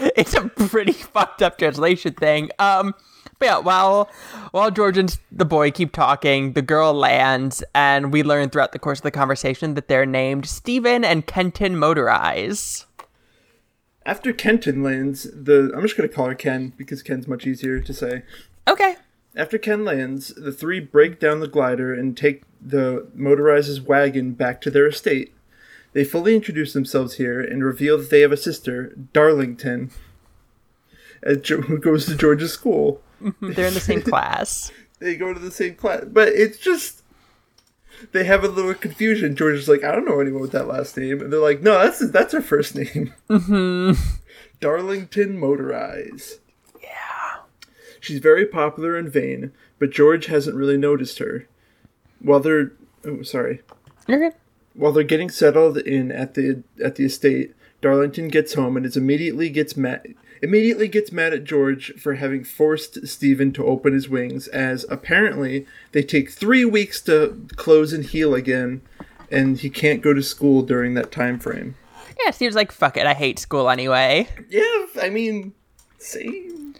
it's 0.16 0.34
a 0.34 0.48
pretty 0.48 0.92
fucked 1.14 1.42
up 1.42 1.58
translation 1.58 2.14
thing. 2.14 2.50
Um, 2.58 2.94
but 3.38 3.46
yeah, 3.46 3.58
while 3.58 4.10
while 4.50 4.70
George 4.70 4.98
and 4.98 5.16
the 5.30 5.44
boy 5.44 5.70
keep 5.70 5.92
talking, 5.92 6.52
the 6.52 6.62
girl 6.62 6.92
lands, 6.92 7.62
and 7.74 8.12
we 8.12 8.22
learn 8.22 8.50
throughout 8.50 8.72
the 8.72 8.78
course 8.78 8.98
of 8.98 9.04
the 9.04 9.10
conversation 9.10 9.74
that 9.74 9.88
they're 9.88 10.06
named 10.06 10.46
Stephen 10.46 11.04
and 11.04 11.26
Kenton 11.26 11.76
Motorize. 11.76 12.84
After 14.04 14.32
Kenton 14.32 14.82
lands, 14.82 15.24
the 15.32 15.72
I'm 15.74 15.82
just 15.82 15.96
gonna 15.96 16.08
call 16.08 16.26
her 16.26 16.34
Ken 16.34 16.72
because 16.76 17.02
Ken's 17.02 17.28
much 17.28 17.46
easier 17.46 17.80
to 17.80 17.92
say. 17.92 18.22
Okay. 18.66 18.96
After 19.36 19.56
Ken 19.56 19.84
lands, 19.84 20.28
the 20.34 20.50
three 20.50 20.80
break 20.80 21.20
down 21.20 21.40
the 21.40 21.46
glider 21.46 21.94
and 21.94 22.16
take 22.16 22.42
the 22.60 23.08
motorizes 23.14 23.80
wagon 23.80 24.32
back 24.32 24.60
to 24.62 24.70
their 24.70 24.88
estate. 24.88 25.32
They 25.92 26.04
fully 26.04 26.34
introduce 26.34 26.72
themselves 26.72 27.14
here 27.14 27.40
and 27.40 27.64
reveal 27.64 27.98
that 27.98 28.10
they 28.10 28.20
have 28.20 28.32
a 28.32 28.36
sister, 28.36 28.94
Darlington, 29.12 29.90
at 31.22 31.42
Jo- 31.42 31.62
who 31.62 31.78
goes 31.78 32.06
to 32.06 32.14
George's 32.16 32.52
school. 32.52 33.00
They're 33.40 33.66
in 33.68 33.74
the 33.74 33.80
same 33.80 34.02
class. 34.02 34.70
They 35.00 35.14
go 35.14 35.32
to 35.32 35.38
the 35.38 35.52
same 35.52 35.76
class, 35.76 36.06
but 36.08 36.26
it's 36.30 36.58
just 36.58 37.04
they 38.10 38.24
have 38.24 38.42
a 38.42 38.48
little 38.48 38.74
confusion. 38.74 39.36
George 39.36 39.54
is 39.56 39.68
like, 39.68 39.84
I 39.84 39.92
don't 39.92 40.04
know 40.04 40.18
anyone 40.20 40.40
with 40.40 40.50
that 40.50 40.66
last 40.66 40.96
name, 40.96 41.20
and 41.20 41.32
they're 41.32 41.38
like, 41.38 41.62
No, 41.62 41.78
that's 41.78 42.00
that's 42.10 42.32
her 42.32 42.42
first 42.42 42.74
name. 42.74 43.14
Mm-hmm. 43.30 43.92
Darlington 44.58 45.40
Motorize. 45.40 46.38
Yeah. 46.82 47.42
She's 48.00 48.18
very 48.18 48.44
popular 48.44 48.96
and 48.96 49.08
vain, 49.08 49.52
but 49.78 49.90
George 49.92 50.26
hasn't 50.26 50.56
really 50.56 50.76
noticed 50.76 51.20
her. 51.20 51.46
While 52.20 52.40
they're 52.40 52.72
oh 53.04 53.22
sorry. 53.22 53.62
You're 54.08 54.18
good. 54.18 54.34
While 54.78 54.92
they're 54.92 55.02
getting 55.02 55.28
settled 55.28 55.76
in 55.76 56.12
at 56.12 56.34
the 56.34 56.62
at 56.82 56.94
the 56.94 57.04
estate, 57.04 57.52
Darlington 57.82 58.28
gets 58.28 58.54
home 58.54 58.76
and 58.76 58.86
is 58.86 58.96
immediately 58.96 59.50
gets 59.50 59.76
mad 59.76 60.14
immediately 60.40 60.86
gets 60.86 61.10
mad 61.10 61.32
at 61.32 61.42
George 61.42 61.92
for 61.94 62.14
having 62.14 62.44
forced 62.44 63.04
Stephen 63.08 63.52
to 63.52 63.66
open 63.66 63.92
his 63.92 64.08
wings 64.08 64.46
as 64.48 64.86
apparently 64.88 65.66
they 65.90 66.00
take 66.00 66.30
3 66.30 66.64
weeks 66.64 67.00
to 67.00 67.44
close 67.56 67.92
and 67.92 68.04
heal 68.04 68.36
again 68.36 68.80
and 69.32 69.58
he 69.58 69.68
can't 69.68 70.00
go 70.00 70.14
to 70.14 70.22
school 70.22 70.62
during 70.62 70.94
that 70.94 71.10
time 71.10 71.40
frame. 71.40 71.74
Yeah, 72.24 72.30
Steve's 72.30 72.54
like, 72.54 72.70
fuck 72.70 72.96
it, 72.96 73.04
I 73.04 73.14
hate 73.14 73.40
school 73.40 73.68
anyway. 73.68 74.28
Yeah, 74.48 74.86
I 75.02 75.10
mean, 75.10 75.54
same. 75.98 76.76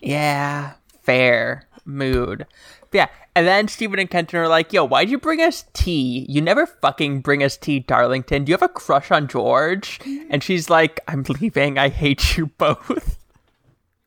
Yeah, 0.00 0.72
fair 1.02 1.67
mood. 1.88 2.46
But 2.90 2.96
yeah, 2.96 3.06
and 3.34 3.46
then 3.46 3.68
Stephen 3.68 3.98
and 3.98 4.10
Kenton 4.10 4.38
are 4.38 4.48
like, 4.48 4.72
yo, 4.72 4.84
why'd 4.84 5.10
you 5.10 5.18
bring 5.18 5.40
us 5.40 5.64
tea? 5.72 6.26
You 6.28 6.40
never 6.40 6.66
fucking 6.66 7.20
bring 7.20 7.42
us 7.42 7.56
tea, 7.56 7.80
Darlington. 7.80 8.44
Do 8.44 8.50
you 8.50 8.54
have 8.54 8.62
a 8.62 8.68
crush 8.68 9.10
on 9.10 9.28
George? 9.28 9.98
Mm-hmm. 10.00 10.28
And 10.30 10.42
she's 10.42 10.70
like, 10.70 11.00
I'm 11.08 11.24
leaving. 11.40 11.78
I 11.78 11.88
hate 11.88 12.36
you 12.36 12.46
both. 12.46 13.18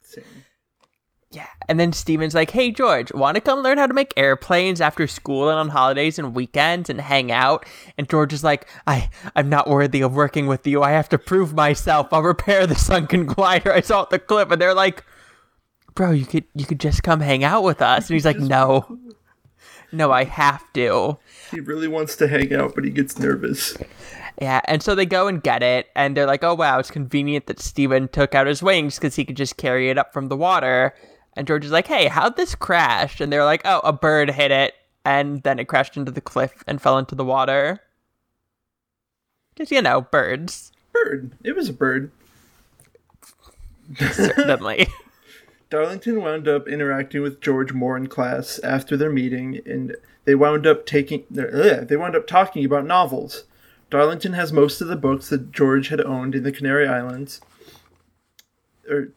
Same. 0.01 0.23
Yeah. 1.31 1.47
And 1.69 1.79
then 1.79 1.93
Steven's 1.93 2.35
like, 2.35 2.51
hey, 2.51 2.71
George, 2.71 3.13
want 3.13 3.35
to 3.35 3.41
come 3.41 3.59
learn 3.59 3.77
how 3.77 3.87
to 3.87 3.93
make 3.93 4.13
airplanes 4.17 4.81
after 4.81 5.07
school 5.07 5.49
and 5.49 5.57
on 5.57 5.69
holidays 5.69 6.19
and 6.19 6.35
weekends 6.35 6.89
and 6.89 6.99
hang 6.99 7.31
out? 7.31 7.65
And 7.97 8.09
George 8.09 8.33
is 8.33 8.43
like, 8.43 8.67
I, 8.85 9.09
I'm 9.35 9.47
not 9.47 9.69
worthy 9.69 10.01
of 10.01 10.13
working 10.13 10.47
with 10.47 10.67
you. 10.67 10.83
I 10.83 10.91
have 10.91 11.07
to 11.09 11.17
prove 11.17 11.53
myself. 11.53 12.11
I'll 12.11 12.21
repair 12.21 12.67
the 12.67 12.75
sunken 12.75 13.25
glider 13.27 13.71
I 13.71 13.79
saw 13.79 14.01
at 14.01 14.09
the 14.09 14.19
cliff. 14.19 14.51
And 14.51 14.61
they're 14.61 14.73
like, 14.73 15.05
bro, 15.95 16.11
you 16.11 16.25
could, 16.25 16.45
you 16.55 16.65
could 16.65 16.79
just 16.79 17.03
come 17.03 17.19
hang 17.19 17.43
out 17.43 17.63
with 17.63 17.81
us. 17.81 18.09
And 18.09 18.13
he's 18.15 18.25
like, 18.25 18.39
no, 18.39 18.99
no, 19.91 20.11
I 20.11 20.23
have 20.23 20.63
to. 20.73 21.17
He 21.51 21.59
really 21.59 21.87
wants 21.87 22.15
to 22.17 22.27
hang 22.27 22.53
out, 22.53 22.75
but 22.75 22.83
he 22.83 22.91
gets 22.91 23.17
nervous. 23.19 23.77
Yeah, 24.41 24.61
and 24.65 24.81
so 24.81 24.95
they 24.95 25.05
go 25.05 25.27
and 25.27 25.43
get 25.43 25.61
it, 25.61 25.87
and 25.95 26.15
they're 26.15 26.25
like, 26.25 26.43
oh, 26.43 26.55
wow, 26.55 26.79
it's 26.79 26.89
convenient 26.89 27.45
that 27.47 27.59
Steven 27.59 28.07
took 28.07 28.33
out 28.33 28.47
his 28.47 28.63
wings 28.63 28.95
because 28.95 29.15
he 29.15 29.25
could 29.25 29.37
just 29.37 29.57
carry 29.57 29.89
it 29.89 29.97
up 29.97 30.13
from 30.13 30.29
the 30.29 30.37
water. 30.37 30.95
And 31.35 31.45
George 31.45 31.65
is 31.65 31.71
like, 31.71 31.87
hey, 31.87 32.07
how'd 32.07 32.37
this 32.37 32.55
crash? 32.55 33.21
And 33.21 33.31
they're 33.31 33.45
like, 33.45 33.61
oh, 33.65 33.81
a 33.83 33.93
bird 33.93 34.31
hit 34.31 34.51
it, 34.51 34.73
and 35.05 35.43
then 35.43 35.59
it 35.59 35.65
crashed 35.65 35.97
into 35.97 36.11
the 36.11 36.21
cliff 36.21 36.63
and 36.67 36.81
fell 36.81 36.97
into 36.97 37.15
the 37.15 37.25
water. 37.25 37.81
Because, 39.53 39.71
you 39.71 39.81
know, 39.81 40.01
birds, 40.01 40.71
Bird. 40.93 41.31
It 41.43 41.55
was 41.55 41.69
a 41.69 41.73
bird. 41.73 42.11
certainly. 43.97 44.87
Darlington 45.71 46.21
wound 46.21 46.49
up 46.49 46.67
interacting 46.67 47.21
with 47.21 47.39
George 47.39 47.71
more 47.71 47.95
in 47.95 48.07
class 48.07 48.59
after 48.59 48.97
their 48.97 49.09
meeting, 49.09 49.61
and 49.65 49.95
they 50.25 50.35
wound 50.35 50.67
up 50.67 50.85
taking 50.85 51.23
ugh, 51.31 51.87
they 51.87 51.95
wound 51.95 52.15
up 52.15 52.27
talking 52.27 52.63
about 52.65 52.85
novels. 52.85 53.45
Darlington 53.89 54.33
has 54.33 54.53
most 54.53 54.81
of 54.81 54.89
the 54.89 54.95
books 54.95 55.29
that 55.29 55.51
George 55.51 55.87
had 55.87 56.01
owned 56.01 56.35
in 56.35 56.43
the 56.43 56.51
Canary 56.51 56.87
Islands, 56.87 57.39
or 58.87 59.09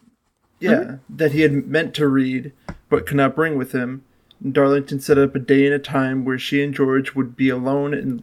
yeah, 0.61 0.71
mm-hmm. 0.71 1.17
that 1.17 1.33
he 1.33 1.41
had 1.41 1.67
meant 1.67 1.93
to 1.95 2.07
read 2.07 2.53
but 2.89 3.07
could 3.07 3.17
not 3.17 3.35
bring 3.35 3.59
with 3.59 3.73
him. 3.73 4.05
And 4.43 4.55
Darlington 4.55 5.01
set 5.01 5.19
up 5.19 5.35
a 5.35 5.41
day 5.41 5.67
and 5.67 5.75
a 5.75 5.81
time 5.81 6.25
where 6.25 6.39
she 6.39 6.63
and 6.63 6.73
George 6.73 7.15
would 7.17 7.35
be 7.35 7.49
alone 7.49 7.93
and 7.93 8.23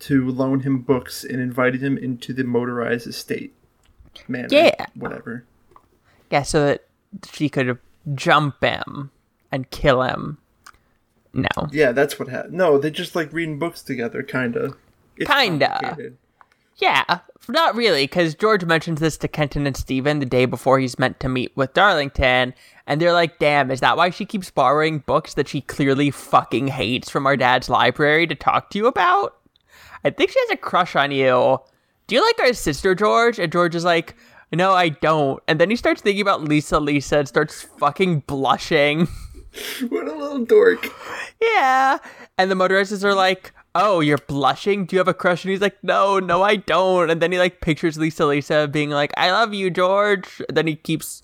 to 0.00 0.28
loan 0.28 0.60
him 0.60 0.80
books 0.80 1.24
and 1.24 1.40
invited 1.40 1.82
him 1.82 1.96
into 1.96 2.34
the 2.34 2.44
motorized 2.44 3.06
estate. 3.06 3.54
Man, 4.28 4.48
Yeah. 4.50 4.86
whatever. 4.94 5.44
Yeah, 6.30 6.42
so 6.42 6.66
that 6.66 6.85
she 7.30 7.48
could 7.48 7.78
jump 8.14 8.62
him 8.62 9.10
and 9.50 9.70
kill 9.70 10.02
him. 10.02 10.38
No. 11.32 11.68
Yeah, 11.70 11.92
that's 11.92 12.18
what 12.18 12.28
happened. 12.28 12.54
No, 12.54 12.78
they 12.78 12.90
just 12.90 13.14
like 13.14 13.32
reading 13.32 13.58
books 13.58 13.82
together, 13.82 14.22
kinda. 14.22 14.74
It's 15.16 15.30
Kinda. 15.30 16.12
Yeah, 16.78 17.20
not 17.48 17.74
really, 17.74 18.04
because 18.04 18.34
George 18.34 18.64
mentions 18.64 19.00
this 19.00 19.16
to 19.18 19.28
Kenton 19.28 19.66
and 19.66 19.76
Steven 19.76 20.18
the 20.18 20.26
day 20.26 20.44
before 20.44 20.78
he's 20.78 20.98
meant 20.98 21.20
to 21.20 21.28
meet 21.28 21.56
with 21.56 21.72
Darlington, 21.72 22.52
and 22.86 23.00
they're 23.00 23.14
like, 23.14 23.38
damn, 23.38 23.70
is 23.70 23.80
that 23.80 23.96
why 23.96 24.10
she 24.10 24.26
keeps 24.26 24.50
borrowing 24.50 24.98
books 24.98 25.34
that 25.34 25.48
she 25.48 25.62
clearly 25.62 26.10
fucking 26.10 26.68
hates 26.68 27.08
from 27.08 27.26
our 27.26 27.36
dad's 27.36 27.70
library 27.70 28.26
to 28.26 28.34
talk 28.34 28.68
to 28.70 28.78
you 28.78 28.86
about? 28.86 29.38
I 30.04 30.10
think 30.10 30.30
she 30.30 30.40
has 30.40 30.50
a 30.50 30.56
crush 30.56 30.94
on 30.94 31.12
you. 31.12 31.58
Do 32.08 32.14
you 32.14 32.22
like 32.22 32.40
our 32.40 32.52
sister, 32.52 32.94
George? 32.94 33.38
And 33.38 33.50
George 33.50 33.74
is 33.74 33.84
like, 33.84 34.14
no, 34.52 34.72
I 34.72 34.88
don't. 34.90 35.42
And 35.48 35.60
then 35.60 35.70
he 35.70 35.76
starts 35.76 36.00
thinking 36.02 36.22
about 36.22 36.42
Lisa 36.42 36.78
Lisa 36.80 37.18
and 37.20 37.28
starts 37.28 37.62
fucking 37.62 38.20
blushing. 38.26 39.08
What 39.88 40.06
a 40.06 40.12
little 40.14 40.44
dork. 40.44 40.86
yeah. 41.40 41.96
And 42.36 42.50
the 42.50 42.54
motorists 42.54 43.02
are 43.02 43.14
like, 43.14 43.54
oh, 43.74 44.00
you're 44.00 44.18
blushing? 44.18 44.84
Do 44.84 44.94
you 44.96 44.98
have 45.00 45.08
a 45.08 45.14
crush? 45.14 45.44
And 45.44 45.50
he's 45.50 45.62
like, 45.62 45.82
no, 45.82 46.18
no, 46.18 46.42
I 46.42 46.56
don't. 46.56 47.08
And 47.08 47.22
then 47.22 47.32
he 47.32 47.38
like 47.38 47.62
pictures 47.62 47.96
Lisa 47.96 48.26
Lisa 48.26 48.68
being 48.68 48.90
like, 48.90 49.12
I 49.16 49.30
love 49.30 49.54
you, 49.54 49.70
George. 49.70 50.42
And 50.46 50.58
then 50.58 50.66
he 50.66 50.76
keeps 50.76 51.22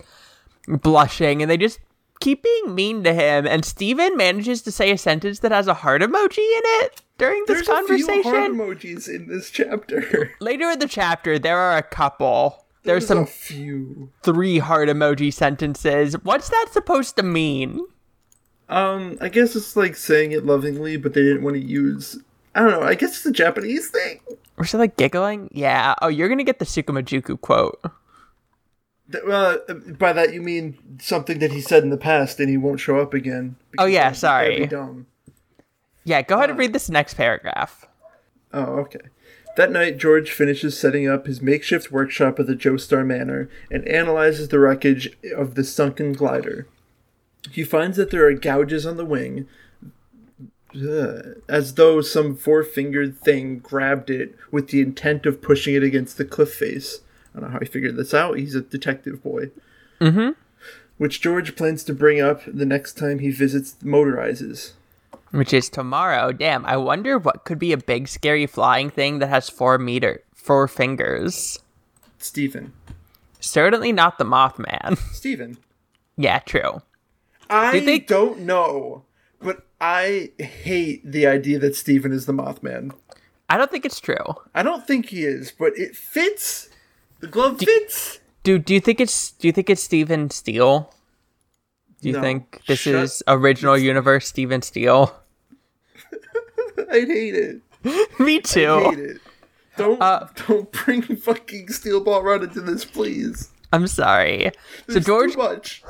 blushing 0.67 1.43
and 1.43 1.51
they 1.51 1.59
just 1.59 1.79
keep 2.21 2.43
being 2.43 2.75
mean 2.75 3.05
to 3.05 3.13
him. 3.13 3.47
And 3.47 3.65
Steven 3.67 4.17
manages 4.17 4.63
to 4.63 4.73
say 4.73 4.91
a 4.93 4.97
sentence 4.99 5.41
that 5.41 5.53
has 5.53 5.67
a 5.69 5.75
heart 5.75 6.01
emoji 6.01 6.39
in 6.39 6.63
it 6.81 7.03
during 7.19 7.45
this 7.47 7.67
There's 7.67 7.69
a 7.69 7.85
few 7.97 8.07
heart 8.07 8.23
conversation. 8.23 8.57
emojis 8.57 9.09
in 9.15 9.29
this 9.29 9.51
chapter. 9.51 10.33
Later 10.41 10.71
in 10.71 10.79
the 10.79 10.89
chapter, 10.89 11.39
there 11.39 11.59
are 11.59 11.77
a 11.77 11.83
couple. 11.83 12.65
There's 12.85 13.07
There's 13.07 13.19
some 13.19 13.27
few. 13.27 14.11
three 14.23 14.59
heart 14.59 14.89
emoji 14.89 15.33
sentences. 15.33 16.15
What's 16.25 16.49
that 16.49 16.67
supposed 16.73 17.17
to 17.17 17.23
mean? 17.23 17.81
Um, 18.69 19.19
I 19.21 19.29
guess 19.29 19.55
it's 19.55 19.77
like 19.77 19.95
saying 19.97 20.33
it 20.33 20.45
lovingly, 20.45 20.97
but 20.97 21.15
they 21.15 21.23
didn't 21.23 21.43
want 21.43 21.55
to 21.57 21.63
use. 21.63 22.19
I 22.55 22.61
don't 22.61 22.71
know. 22.71 22.83
I 22.83 22.95
guess 22.95 23.11
it's 23.17 23.27
a 23.27 23.31
Japanese 23.33 23.89
thing. 23.89 24.21
Or 24.57 24.65
she 24.65 24.77
like 24.77 24.97
giggling? 24.97 25.49
Yeah. 25.53 25.95
Oh, 26.03 26.09
you're 26.09 26.29
gonna 26.29 26.45
get 26.45 26.59
the 26.59 26.65
Tsukumojuku 26.65 27.41
quote. 27.41 27.81
Uh, 29.29 29.59
by 29.99 30.13
that 30.13 30.33
you 30.33 30.41
mean 30.41 30.79
something 31.01 31.39
that 31.39 31.53
he 31.53 31.61
said 31.61 31.83
in 31.83 31.91
the 31.91 31.97
past, 31.99 32.41
and 32.41 32.49
he 32.49 32.57
won't 32.57 32.81
show 32.81 32.99
up 32.99 33.13
again. 33.15 33.57
Oh, 33.79 33.85
yeah, 33.85 34.13
sorry. 34.13 34.67
dumb. 34.67 35.07
Yeah, 36.05 36.23
go 36.23 36.37
ahead 36.37 36.51
and 36.51 36.59
read 36.59 36.73
this 36.73 36.89
next 36.89 37.15
paragraph. 37.15 37.87
Oh, 38.55 38.63
okay. 38.81 39.01
That 39.57 39.71
night, 39.71 39.99
George 39.99 40.31
finishes 40.31 40.79
setting 40.79 41.09
up 41.09 41.27
his 41.27 41.43
makeshift 41.43 41.93
workshop 41.93 42.41
at 42.41 42.47
the 42.47 42.55
Joestar 42.55 43.05
Manor 43.05 43.51
and 43.71 43.87
analyzes 43.87 44.49
the 44.49 44.59
wreckage 44.59 45.11
of 45.37 45.55
the 45.55 45.65
sunken 45.65 46.15
glider. 46.15 46.67
He 47.51 47.65
finds 47.65 47.97
that 47.97 48.11
there 48.11 48.27
are 48.27 48.33
gouges 48.35 48.87
on 48.87 48.97
the 48.97 49.05
wing, 49.05 49.47
as 51.49 51.75
though 51.75 52.01
some 52.01 52.35
four 52.35 52.63
fingered 52.63 53.19
thing 53.19 53.59
grabbed 53.59 54.09
it 54.09 54.35
with 54.51 54.69
the 54.69 54.81
intent 54.81 55.27
of 55.27 55.43
pushing 55.43 55.75
it 55.75 55.83
against 55.83 56.17
the 56.17 56.25
cliff 56.25 56.55
face. 56.55 57.01
I 57.35 57.41
don't 57.41 57.49
know 57.49 57.55
how 57.55 57.61
he 57.61 57.67
figured 57.67 57.97
this 57.97 58.15
out. 58.15 58.39
He's 58.39 58.55
a 58.55 58.63
detective 58.63 59.23
boy. 59.23 59.51
Mm-hmm. 60.01 60.31
Which 60.97 61.21
George 61.21 61.57
plans 61.57 61.85
to 61.85 61.95
bring 61.95 62.21
up 62.21 62.43
the 62.47 62.65
next 62.65 62.95
time 62.95 63.19
he 63.19 63.31
visits 63.31 63.77
Motorizes. 63.83 64.73
Which 65.33 65.53
is 65.53 65.69
tomorrow. 65.69 66.31
Damn, 66.33 66.65
I 66.67 66.77
wonder 66.77 67.19
what 67.19 67.45
could 67.45 67.59
be 67.59 67.73
a 67.73 67.77
big 67.79 68.07
scary 68.09 68.47
flying 68.47 68.91
thing 68.91 69.19
that 69.19 69.29
has 69.29 69.49
four 69.49 69.79
meter 69.79 70.23
four 70.35 70.69
fingers. 70.69 71.59
Stephen. 72.19 72.73
Certainly 73.41 73.93
not 73.93 74.19
the 74.19 74.25
Mothman. 74.25 74.97
Stephen. 75.13 75.57
yeah, 76.17 76.39
true. 76.41 76.83
I 77.51 77.75
you 77.75 77.81
think- 77.81 78.07
don't 78.07 78.41
know, 78.41 79.05
but 79.41 79.67
I 79.81 80.31
hate 80.39 81.03
the 81.05 81.27
idea 81.27 81.59
that 81.59 81.75
Stephen 81.77 82.13
is 82.13 82.27
the 82.27 82.33
Mothman. 82.33 82.93
I 83.51 83.57
don't 83.57 83.71
think 83.71 83.85
it's 83.85 84.01
true. 84.01 84.17
I 84.55 84.63
don't 84.63 84.87
think 84.87 85.07
he 85.07 85.25
is, 85.25 85.51
but 85.53 85.77
it 85.79 85.97
fits. 85.97 86.69
The 87.21 87.27
glove 87.27 87.59
fits. 87.59 88.21
Do 88.43 88.59
do 88.59 88.75
you 88.75 88.81
think 88.81 89.01
it's 89.01 89.33
do 89.33 89.47
you 89.49 89.53
think 89.53 89.71
it's 89.71 89.83
Steven 89.83 90.31
Steele? 90.31 90.93
Do 92.01 92.09
you 92.09 92.15
No. 92.15 92.21
think 92.21 92.63
this 92.67 92.81
Shut- 92.81 92.95
is 92.97 93.23
original 93.29 93.77
universe 93.79 94.27
Steven 94.29 94.63
Steele? 94.63 95.15
I'd 96.91 97.09
hate 97.09 97.35
it. 97.35 97.61
Me 98.21 98.35
Hate 98.35 98.45
too. 98.45 98.93
it. 98.97 99.21
Don't 99.77 100.01
Uh, 100.03 100.29
don't 100.47 100.71
bring 100.73 101.03
fucking 101.17 101.69
Steel 101.69 102.01
Ball 102.03 102.23
Run 102.23 102.43
into 102.45 102.61
this, 102.61 102.85
please. 102.85 103.51
I'm 103.73 103.87
sorry. 103.87 104.51
So 104.89 104.97
It's 104.99 105.07
George 105.07 105.33
too 105.33 105.39
much. 105.39 105.83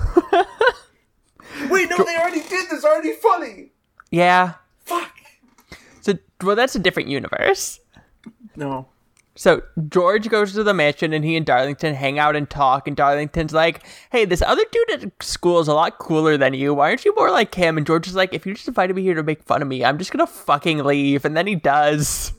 Wait, 1.69 1.91
no, 1.91 1.97
they 2.05 2.17
already 2.17 2.41
did 2.49 2.71
this. 2.71 2.85
Already 2.85 3.13
funny. 3.15 3.73
Yeah. 4.11 4.55
Fuck. 4.85 5.13
So 6.01 6.15
well 6.43 6.57
that's 6.57 6.75
a 6.75 6.79
different 6.79 7.09
universe. 7.09 7.81
No. 8.57 8.89
So 9.35 9.63
George 9.89 10.29
goes 10.29 10.53
to 10.53 10.63
the 10.63 10.75
mansion 10.75 11.13
and 11.13 11.25
he 11.25 11.37
and 11.37 11.47
Darlington 11.47 11.95
hang 11.95 12.19
out 12.19 12.37
and 12.37 12.49
talk 12.49 12.87
and 12.87 12.97
Darlington's 12.97 13.55
like, 13.55 13.83
"Hey, 14.11 14.25
this 14.25 14.43
other 14.43 14.65
dude 14.71 15.03
at 15.03 15.23
school 15.23 15.61
is 15.61 15.69
a 15.69 15.75
lot 15.75 15.99
cooler 15.99 16.37
than 16.37 16.55
you. 16.55 16.75
Why 16.75 16.91
aren't 16.91 17.05
you 17.05 17.15
more 17.15 17.31
like 17.31 17.55
him?" 17.55 17.79
And 17.79 17.87
George 17.87 18.07
is 18.07 18.15
like, 18.15 18.35
"If 18.35 18.45
you 18.45 18.55
just 18.55 18.69
invited 18.69 18.95
me 18.95 19.03
here 19.03 19.15
to 19.15 19.23
make 19.23 19.43
fun 19.45 19.63
of 19.63 19.69
me, 19.69 19.85
I'm 19.85 19.99
just 19.99 20.13
going 20.13 20.27
to 20.27 20.33
fucking 20.33 20.85
leave." 20.85 21.25
And 21.25 21.37
then 21.37 21.47
he 21.47 21.55
does. 21.55 22.33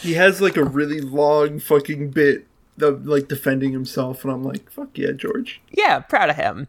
He 0.00 0.12
has 0.14 0.40
like 0.40 0.56
a 0.56 0.64
really 0.64 1.00
long 1.00 1.58
fucking 1.58 2.10
bit 2.10 2.46
of 2.80 3.06
like 3.06 3.28
defending 3.28 3.72
himself, 3.72 4.24
and 4.24 4.32
I'm 4.32 4.42
like, 4.42 4.70
fuck 4.70 4.96
yeah, 4.98 5.12
George. 5.12 5.60
Yeah, 5.70 6.00
proud 6.00 6.30
of 6.30 6.36
him. 6.36 6.68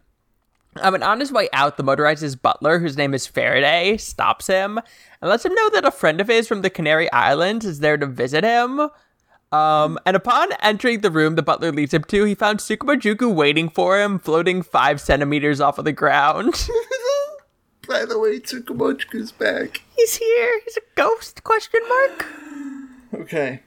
Um, 0.80 0.94
and 0.94 1.04
on 1.04 1.20
his 1.20 1.32
way 1.32 1.48
out, 1.52 1.76
the 1.76 1.82
motorized 1.82 2.42
butler, 2.42 2.78
whose 2.78 2.98
name 2.98 3.14
is 3.14 3.26
Faraday, 3.26 3.96
stops 3.96 4.46
him 4.46 4.78
and 5.20 5.30
lets 5.30 5.44
him 5.44 5.54
know 5.54 5.70
that 5.70 5.86
a 5.86 5.90
friend 5.90 6.20
of 6.20 6.28
his 6.28 6.46
from 6.46 6.62
the 6.62 6.70
Canary 6.70 7.10
Islands 7.12 7.64
is 7.64 7.80
there 7.80 7.96
to 7.96 8.06
visit 8.06 8.44
him. 8.44 8.90
Um, 9.52 9.98
and 10.04 10.16
upon 10.16 10.48
entering 10.60 11.00
the 11.00 11.10
room 11.10 11.36
the 11.36 11.42
butler 11.42 11.72
leads 11.72 11.94
him 11.94 12.04
to, 12.04 12.24
he 12.24 12.34
found 12.34 12.58
Tsukumojuku 12.58 13.32
waiting 13.32 13.68
for 13.68 13.98
him, 13.98 14.18
floating 14.18 14.62
five 14.62 15.00
centimeters 15.00 15.60
off 15.60 15.78
of 15.78 15.84
the 15.84 15.92
ground. 15.92 16.68
By 17.88 18.04
the 18.04 18.18
way, 18.18 18.40
Tsukumojuku's 18.40 19.32
back. 19.32 19.82
He's 19.94 20.16
here. 20.16 20.60
He's 20.64 20.76
a 20.76 20.80
ghost? 20.96 21.44
Question 21.44 21.80
mark. 21.88 22.26
Okay. 23.14 23.60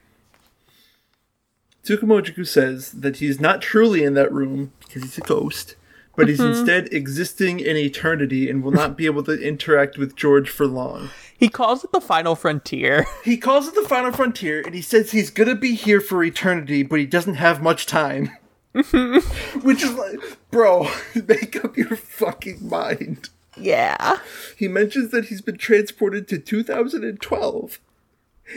Tsukumojuku 1.84 2.46
says 2.46 2.92
that 2.92 3.16
he's 3.16 3.40
not 3.40 3.62
truly 3.62 4.04
in 4.04 4.14
that 4.14 4.32
room 4.32 4.72
because 4.80 5.02
he's 5.02 5.18
a 5.18 5.22
ghost, 5.22 5.76
but 6.14 6.28
he's 6.28 6.40
instead 6.40 6.92
existing 6.92 7.58
in 7.58 7.78
eternity 7.78 8.50
and 8.50 8.62
will 8.62 8.70
not 8.70 8.96
be 8.98 9.06
able 9.06 9.22
to 9.24 9.32
interact 9.32 9.96
with 9.96 10.14
George 10.14 10.50
for 10.50 10.66
long. 10.66 11.08
He 11.40 11.48
calls 11.48 11.82
it 11.82 11.90
the 11.90 12.00
final 12.00 12.36
frontier. 12.36 13.06
He 13.24 13.36
calls 13.38 13.66
it 13.66 13.74
the 13.74 13.88
final 13.88 14.12
frontier 14.12 14.60
and 14.60 14.74
he 14.74 14.82
says 14.82 15.10
he's 15.10 15.30
gonna 15.30 15.54
be 15.54 15.74
here 15.74 16.00
for 16.00 16.22
eternity, 16.22 16.82
but 16.82 16.98
he 17.00 17.06
doesn't 17.06 17.34
have 17.36 17.62
much 17.62 17.86
time. 17.86 18.30
Which 18.72 19.82
is 19.82 19.94
like, 19.94 20.20
bro, 20.50 20.88
make 21.26 21.64
up 21.64 21.76
your 21.76 21.96
fucking 21.96 22.68
mind. 22.68 23.30
yeah. 23.56 24.18
He 24.56 24.68
mentions 24.68 25.10
that 25.10 25.24
he's 25.26 25.40
been 25.40 25.56
transported 25.58 26.28
to 26.28 26.38
2012. 26.38 27.80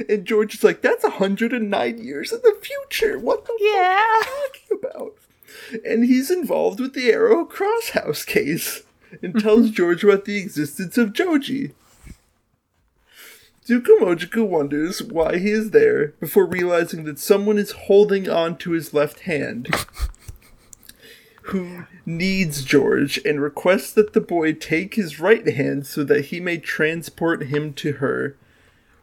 And 0.09 0.25
George 0.25 0.55
is 0.55 0.63
like, 0.63 0.81
that's 0.81 1.03
109 1.03 1.97
years 2.03 2.31
in 2.31 2.39
the 2.43 2.57
future. 2.61 3.17
What 3.19 3.45
the 3.45 3.57
Yeah. 3.59 4.01
fuck 4.23 4.27
are 4.27 4.75
you 4.75 4.79
talking 4.81 4.89
about? 4.89 5.15
And 5.85 6.05
he's 6.05 6.29
involved 6.29 6.79
with 6.79 6.93
the 6.93 7.11
Arrow 7.11 7.45
Crosshouse 7.45 8.25
case 8.25 8.83
and 9.21 9.39
tells 9.39 9.67
mm-hmm. 9.67 9.75
George 9.75 10.03
about 10.03 10.25
the 10.25 10.37
existence 10.37 10.97
of 10.97 11.13
Joji. 11.13 11.73
Tsukumojuku 13.65 14.45
wonders 14.45 15.01
why 15.01 15.37
he 15.37 15.49
is 15.51 15.71
there 15.71 16.07
before 16.19 16.45
realizing 16.45 17.05
that 17.05 17.19
someone 17.19 17.57
is 17.57 17.71
holding 17.71 18.29
on 18.29 18.57
to 18.57 18.71
his 18.71 18.93
left 18.93 19.21
hand. 19.21 19.73
Who 21.47 21.85
needs 22.05 22.63
George 22.63 23.19
and 23.25 23.41
requests 23.41 23.93
that 23.93 24.13
the 24.13 24.21
boy 24.21 24.53
take 24.53 24.95
his 24.95 25.19
right 25.19 25.47
hand 25.47 25.85
so 25.85 26.03
that 26.05 26.25
he 26.25 26.39
may 26.39 26.57
transport 26.57 27.43
him 27.43 27.73
to 27.75 27.93
her. 27.93 28.37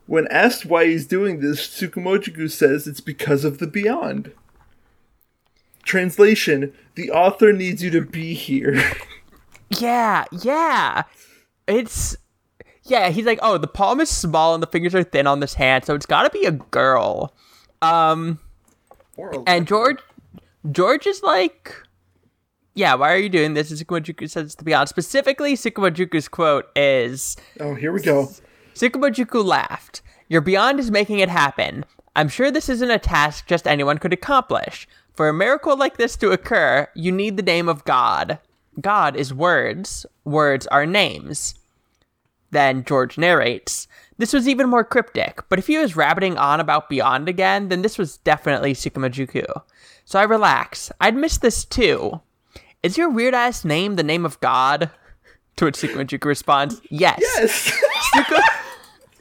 When 0.07 0.27
asked 0.29 0.66
why 0.66 0.87
he's 0.87 1.07
doing 1.07 1.40
this, 1.40 1.68
Tsukumojiku 1.68 2.51
says 2.51 2.87
it's 2.87 3.01
because 3.01 3.44
of 3.44 3.59
the 3.59 3.66
beyond. 3.66 4.33
Translation 5.83 6.73
The 6.94 7.11
author 7.11 7.53
needs 7.53 7.83
you 7.83 7.90
to 7.90 8.01
be 8.03 8.35
here. 8.35 8.83
Yeah, 9.79 10.25
yeah. 10.33 11.05
It's 11.68 12.16
yeah, 12.85 13.11
he's 13.11 13.27
like, 13.27 13.38
"Oh, 13.43 13.59
the 13.59 13.66
palm 13.66 14.01
is 14.01 14.09
small 14.09 14.55
and 14.55 14.62
the 14.62 14.66
fingers 14.66 14.95
are 14.95 15.03
thin 15.03 15.27
on 15.27 15.40
this 15.40 15.55
hand, 15.55 15.85
so 15.85 15.95
it's 15.95 16.07
got 16.07 16.23
to 16.23 16.31
be 16.31 16.45
a 16.47 16.53
girl." 16.53 17.35
Um 17.83 18.38
and 19.47 19.66
George 19.66 19.99
George 20.71 21.07
is 21.07 21.23
like 21.23 21.75
yeah, 22.75 22.95
why 22.95 23.12
are 23.12 23.19
you 23.19 23.29
doing 23.29 23.55
this? 23.55 23.71
And 23.71 23.79
Tsukumojuku 23.79 24.31
says 24.31 24.55
to 24.55 24.64
be 24.64 24.73
honest. 24.75 24.90
Specifically, 24.90 25.55
Tsukumojuku's 25.55 26.29
quote 26.29 26.66
is 26.77 27.37
Oh, 27.59 27.75
here 27.75 27.93
we 27.93 28.01
go. 28.01 28.29
Tsukumojuku 28.75 29.45
laughed. 29.45 30.03
Your 30.29 30.40
beyond 30.40 30.79
is 30.79 30.90
making 30.90 31.19
it 31.19 31.29
happen. 31.29 31.85
I'm 32.16 32.29
sure 32.29 32.51
this 32.51 32.69
isn't 32.69 32.90
a 32.90 32.99
task 32.99 33.47
just 33.47 33.66
anyone 33.66 33.99
could 33.99 34.12
accomplish. 34.12 34.88
For 35.12 35.29
a 35.29 35.35
miracle 35.35 35.77
like 35.77 35.97
this 35.97 36.16
to 36.16 36.31
occur, 36.31 36.88
you 36.95 37.12
need 37.12 37.37
the 37.37 37.43
name 37.43 37.69
of 37.69 37.85
God. 37.85 38.38
God 38.81 39.16
is 39.16 39.35
words, 39.35 40.07
words 40.25 40.66
are 40.69 40.87
names. 40.87 41.55
Then 42.51 42.85
George 42.85 43.17
narrates. 43.19 43.87
This 44.19 44.33
was 44.33 44.49
even 44.49 44.69
more 44.69 44.85
cryptic, 44.85 45.43
but 45.49 45.59
if 45.59 45.67
he 45.67 45.79
was 45.79 45.97
rabbiting 45.97 46.37
on 46.37 46.61
about 46.61 46.89
Beyond 46.91 47.29
again, 47.29 47.69
then 47.69 47.83
this 47.83 47.97
was 47.97 48.19
definitely 48.19 48.75
Tsukumojuku. 48.75 49.45
So 50.05 50.19
I 50.19 50.25
relax. 50.25 50.91
I'd 51.01 51.17
miss 51.17 51.39
this 51.39 51.65
too. 51.65 52.21
Is 52.83 52.99
your 52.99 53.09
weird 53.09 53.35
ass 53.35 53.65
name 53.65 53.95
the 53.97 54.03
name 54.03 54.25
of 54.25 54.41
God? 54.41 54.91
To 55.57 55.67
which 55.67 55.77
Tsukumojuku 55.77 56.25
responds, 56.25 56.81
Yes. 56.91 57.19
Yes. 57.21 57.71
Suku- 58.15 58.43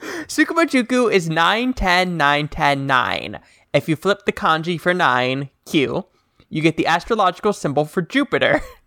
Tsukumojuku 0.26 1.12
is 1.12 1.28
9, 1.28 1.74
10, 1.74 2.16
9, 2.16 2.48
10, 2.48 2.86
9. 2.86 3.40
If 3.74 3.88
you 3.88 3.96
flip 3.96 4.20
the 4.24 4.32
kanji 4.32 4.80
for 4.80 4.94
9, 4.94 5.50
Q, 5.66 6.06
you 6.48 6.62
get 6.62 6.76
the 6.78 6.86
astrological 6.86 7.52
symbol 7.52 7.84
for 7.84 8.00
Jupiter. 8.00 8.62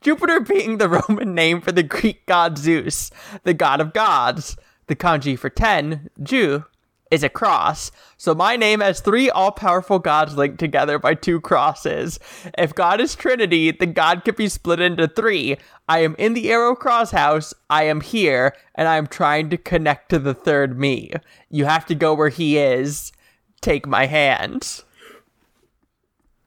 Jupiter 0.00 0.40
being 0.40 0.78
the 0.78 0.88
Roman 1.08 1.34
name 1.34 1.60
for 1.60 1.72
the 1.72 1.82
Greek 1.82 2.26
god 2.26 2.58
Zeus, 2.58 3.10
the 3.44 3.54
god 3.54 3.80
of 3.80 3.92
gods. 3.92 4.56
The 4.86 4.96
kanji 4.96 5.38
for 5.38 5.50
10, 5.50 6.08
Ju, 6.22 6.64
is 7.10 7.22
a 7.22 7.28
cross. 7.28 7.90
So 8.16 8.34
my 8.34 8.56
name 8.56 8.80
has 8.80 9.00
three 9.00 9.30
all 9.30 9.52
powerful 9.52 9.98
gods 9.98 10.36
linked 10.36 10.58
together 10.58 10.98
by 10.98 11.14
two 11.14 11.40
crosses. 11.40 12.18
If 12.56 12.74
God 12.74 13.00
is 13.00 13.14
Trinity, 13.14 13.70
then 13.70 13.92
God 13.92 14.24
could 14.24 14.36
be 14.36 14.48
split 14.48 14.80
into 14.80 15.08
three. 15.08 15.56
I 15.88 16.00
am 16.00 16.14
in 16.18 16.34
the 16.34 16.50
arrow 16.50 16.74
cross 16.74 17.10
house, 17.10 17.54
I 17.70 17.84
am 17.84 18.00
here, 18.00 18.54
and 18.74 18.88
I 18.88 18.96
am 18.96 19.06
trying 19.06 19.50
to 19.50 19.56
connect 19.56 20.10
to 20.10 20.18
the 20.18 20.34
third 20.34 20.78
me. 20.78 21.12
You 21.50 21.64
have 21.64 21.86
to 21.86 21.94
go 21.94 22.14
where 22.14 22.28
he 22.28 22.58
is. 22.58 23.12
Take 23.60 23.86
my 23.86 24.06
hand. 24.06 24.82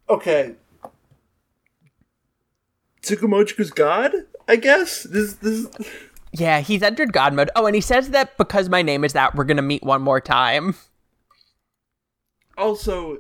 okay. 0.10 0.56
Tsukumojuku's 3.04 3.72
god, 3.72 4.14
I 4.48 4.56
guess. 4.56 5.04
This 5.04 5.34
this 5.34 5.68
Yeah, 6.32 6.60
he's 6.60 6.84
entered 6.84 7.14
God 7.14 7.34
mode. 7.34 7.50
Oh, 7.56 7.66
and 7.66 7.76
he 7.76 7.82
says 7.82 8.10
that 8.12 8.38
because 8.38 8.70
my 8.70 8.82
name 8.82 9.04
is 9.04 9.14
that, 9.14 9.36
we're 9.36 9.44
gonna 9.44 9.62
meet 9.62 9.84
one 9.84 10.02
more 10.02 10.22
time. 10.22 10.76
also 12.58 13.18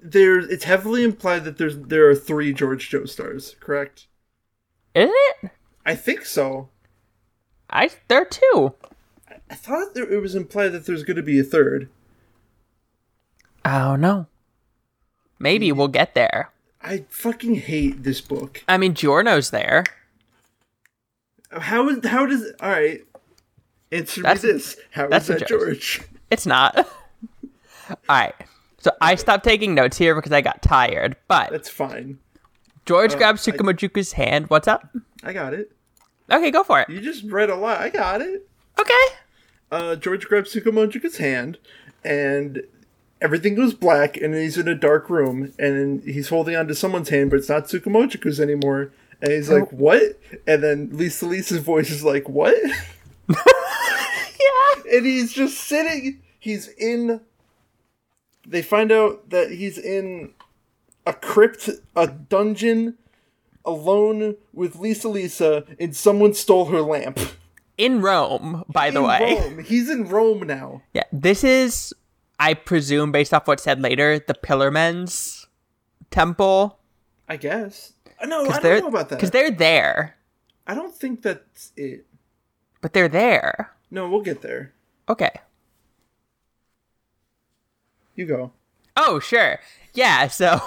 there's 0.00 0.46
it's 0.48 0.64
heavily 0.64 1.02
implied 1.02 1.44
that 1.44 1.56
there's 1.56 1.78
there 1.78 2.08
are 2.08 2.14
three 2.14 2.52
George 2.52 2.90
Joestars, 2.90 3.58
correct? 3.58 4.06
Isn't 4.94 5.14
it? 5.14 5.50
I 5.86 5.94
think 5.94 6.26
so. 6.26 6.68
I 7.70 7.90
there 8.08 8.22
are 8.22 8.26
two. 8.26 8.74
I 9.50 9.54
thought 9.54 9.94
there, 9.94 10.10
it 10.10 10.20
was 10.20 10.34
implied 10.34 10.68
that 10.70 10.86
there's 10.86 11.02
going 11.02 11.16
to 11.16 11.22
be 11.22 11.38
a 11.38 11.44
third. 11.44 11.88
Oh 13.64 13.96
no. 13.96 14.26
Maybe 15.38 15.72
we'll 15.72 15.88
get 15.88 16.14
there. 16.14 16.50
I 16.84 17.04
fucking 17.08 17.54
hate 17.56 18.02
this 18.02 18.20
book. 18.20 18.62
I 18.68 18.76
mean, 18.76 18.94
Giorno's 18.94 19.50
there. 19.50 19.84
How 21.50 21.88
is 21.88 22.04
how 22.06 22.26
does 22.26 22.52
all 22.60 22.68
right? 22.70 23.00
Answer 23.90 24.22
That's- 24.22 24.42
me 24.44 24.52
this: 24.52 24.76
How 24.90 25.04
is 25.04 25.10
that's 25.10 25.28
a 25.30 25.32
that 25.34 25.48
joke. 25.48 25.60
George? 25.60 26.02
It's 26.30 26.46
not. 26.46 26.76
All 27.88 27.94
right. 28.08 28.34
So 28.78 28.90
I 29.00 29.14
stopped 29.14 29.44
taking 29.44 29.72
notes 29.74 29.96
here 29.98 30.16
because 30.16 30.32
I 30.32 30.40
got 30.40 30.62
tired. 30.62 31.14
But 31.28 31.50
That's 31.50 31.68
fine. 31.68 32.18
George 32.86 33.14
grabs 33.16 33.46
Tsukumojuku's 33.46 34.12
hand. 34.12 34.48
What's 34.48 34.66
up? 34.66 34.88
I 35.22 35.32
got 35.32 35.54
it. 35.54 35.70
Okay, 36.32 36.50
go 36.50 36.64
for 36.64 36.80
it. 36.80 36.88
You 36.88 37.00
just 37.00 37.22
read 37.24 37.50
a 37.50 37.54
lot. 37.54 37.78
I 37.80 37.88
got 37.90 38.20
it. 38.20 38.48
Okay. 38.80 38.92
Uh, 39.70 39.94
George 39.96 40.26
grabs 40.26 40.52
Tsukumojuku's 40.52 41.18
hand, 41.18 41.58
and 42.02 42.62
everything 43.20 43.54
goes 43.54 43.74
black, 43.74 44.16
and 44.16 44.34
he's 44.34 44.58
in 44.58 44.68
a 44.68 44.74
dark 44.74 45.08
room, 45.10 45.52
and 45.58 46.02
he's 46.02 46.28
holding 46.28 46.56
onto 46.56 46.74
someone's 46.74 47.08
hand, 47.08 47.30
but 47.30 47.38
it's 47.38 47.48
not 47.48 47.64
Tsukumojuku's 47.64 48.40
anymore. 48.40 48.92
And 49.20 49.32
he's 49.32 49.48
like, 49.50 49.70
"What?" 49.70 50.18
And 50.46 50.62
then 50.62 50.90
Lisa 50.92 51.26
Lisa's 51.26 51.60
voice 51.62 51.90
is 51.90 52.04
like, 52.04 52.28
"What?" 52.28 52.56
Yeah. 53.28 54.96
and 54.96 55.06
he's 55.06 55.32
just 55.32 55.58
sitting. 55.58 56.20
He's 56.38 56.68
in. 56.68 57.20
They 58.46 58.60
find 58.62 58.92
out 58.92 59.30
that 59.30 59.50
he's 59.50 59.78
in 59.78 60.34
a 61.06 61.12
crypt, 61.14 61.70
a 61.96 62.06
dungeon, 62.08 62.98
alone 63.64 64.36
with 64.52 64.76
Lisa 64.76 65.08
Lisa, 65.08 65.64
and 65.80 65.96
someone 65.96 66.34
stole 66.34 66.66
her 66.66 66.82
lamp. 66.82 67.18
In 67.78 68.02
Rome, 68.02 68.64
by 68.68 68.90
the 68.90 69.02
way. 69.02 69.38
Rome. 69.40 69.64
He's 69.64 69.88
in 69.88 70.08
Rome 70.08 70.46
now. 70.46 70.82
Yeah. 70.92 71.04
This 71.10 71.42
is, 71.42 71.94
I 72.38 72.54
presume, 72.54 73.12
based 73.12 73.32
off 73.32 73.46
what's 73.46 73.62
said 73.62 73.80
later, 73.80 74.18
the 74.18 74.34
Pillarmen's 74.34 75.46
temple. 76.10 76.78
I 77.28 77.36
guess. 77.36 77.92
Uh, 78.20 78.26
No, 78.26 78.46
I 78.48 78.60
don't 78.60 78.80
know 78.80 78.88
about 78.88 79.08
that. 79.10 79.16
because 79.16 79.30
they're 79.30 79.50
there, 79.50 80.16
I 80.66 80.74
don't 80.74 80.94
think 80.94 81.22
that's 81.22 81.72
it. 81.76 82.06
but 82.80 82.92
they're 82.92 83.08
there. 83.08 83.72
No, 83.90 84.08
we'll 84.08 84.22
get 84.22 84.40
there. 84.42 84.72
Okay. 85.08 85.30
You 88.14 88.26
go. 88.26 88.52
Oh, 88.96 89.18
sure. 89.18 89.60
Yeah, 89.92 90.28
so 90.28 90.60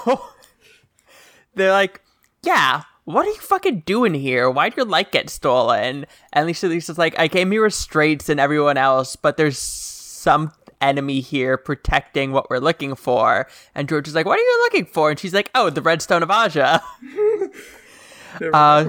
they're 1.54 1.72
like, 1.72 2.02
yeah, 2.42 2.82
what 3.04 3.26
are 3.26 3.30
you 3.30 3.36
fucking 3.36 3.80
doing 3.80 4.14
here? 4.14 4.50
Why'd 4.50 4.76
your 4.76 4.84
light 4.86 5.12
get 5.12 5.30
stolen? 5.30 6.06
And 6.32 6.46
Lisa 6.46 6.68
Lisa's 6.68 6.98
like, 6.98 7.18
I 7.18 7.28
came 7.28 7.50
here 7.50 7.62
with 7.64 7.72
Straizo 7.72 8.28
and 8.30 8.40
everyone 8.40 8.76
else, 8.76 9.16
but 9.16 9.36
there's 9.36 9.58
some 9.58 10.52
enemy 10.80 11.20
here 11.20 11.56
protecting 11.56 12.32
what 12.32 12.48
we're 12.50 12.58
looking 12.58 12.94
for. 12.94 13.48
And 13.74 13.88
George 13.88 14.08
is 14.08 14.14
like, 14.14 14.26
what 14.26 14.38
are 14.38 14.42
you 14.42 14.60
looking 14.64 14.86
for? 14.86 15.10
And 15.10 15.18
she's 15.18 15.34
like, 15.34 15.50
oh, 15.54 15.70
the 15.70 15.82
Redstone 15.82 16.22
of 16.22 16.30
Aja. 16.30 16.80
Uh, 18.52 18.88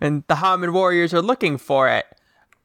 and 0.00 0.22
the 0.28 0.36
Hamon 0.36 0.72
warriors 0.72 1.12
are 1.12 1.20
looking 1.20 1.58
for 1.58 1.88
it. 1.88 2.06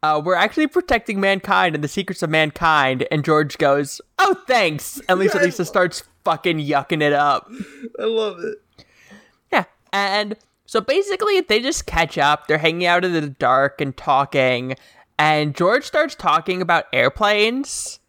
Uh, 0.03 0.21
we're 0.23 0.35
actually 0.35 0.67
protecting 0.67 1.19
mankind 1.19 1.73
and 1.75 1.83
the 1.83 1.87
secrets 1.87 2.21
of 2.21 2.29
mankind. 2.29 3.05
And 3.11 3.25
George 3.25 3.57
goes, 3.57 3.99
oh, 4.19 4.35
thanks. 4.47 5.01
And 5.09 5.19
Lisa 5.19 5.37
Yeah, 5.37 5.41
I 5.41 5.45
Lisa 5.45 5.63
love- 5.63 5.67
starts 5.67 6.03
fucking 6.23 6.59
yucking 6.59 7.01
it 7.01 7.13
up. 7.13 7.49
I 7.99 8.03
love 8.03 8.39
it. 8.39 8.85
Yeah. 9.51 9.65
And 9.91 10.37
so 10.65 10.81
basically, 10.81 11.41
they 11.41 11.61
just 11.61 11.87
catch 11.87 12.17
up. 12.17 12.47
They're 12.47 12.59
hanging 12.59 12.85
out 12.85 13.03
in 13.03 13.11
the 13.13 13.21
dark 13.27 13.81
and 13.81 13.97
talking. 13.97 14.75
And 15.17 15.55
George 15.55 15.83
starts 15.83 16.13
talking 16.13 16.61
about 16.61 16.85
airplanes. 16.93 17.99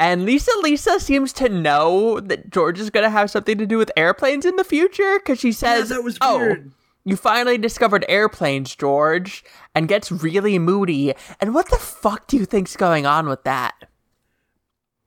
And 0.00 0.24
Lisa 0.24 0.52
Lisa 0.62 1.00
seems 1.00 1.32
to 1.34 1.48
know 1.48 2.20
that 2.20 2.50
George 2.50 2.78
is 2.78 2.90
going 2.90 3.04
to 3.04 3.10
have 3.10 3.30
something 3.30 3.58
to 3.58 3.66
do 3.66 3.78
with 3.78 3.90
airplanes 3.96 4.46
in 4.46 4.54
the 4.56 4.64
future 4.64 5.18
because 5.18 5.40
she 5.40 5.50
says, 5.52 5.88
that 5.88 6.04
was 6.04 6.18
Oh, 6.20 6.38
weird." 6.38 6.72
you 7.04 7.16
finally 7.16 7.58
discovered 7.58 8.04
airplanes, 8.08 8.76
George. 8.76 9.44
And 9.74 9.88
gets 9.88 10.12
really 10.12 10.58
moody. 10.58 11.14
And 11.40 11.52
what 11.54 11.68
the 11.70 11.76
fuck 11.76 12.28
do 12.28 12.36
you 12.36 12.44
think's 12.44 12.76
going 12.76 13.06
on 13.06 13.28
with 13.28 13.42
that? 13.44 13.74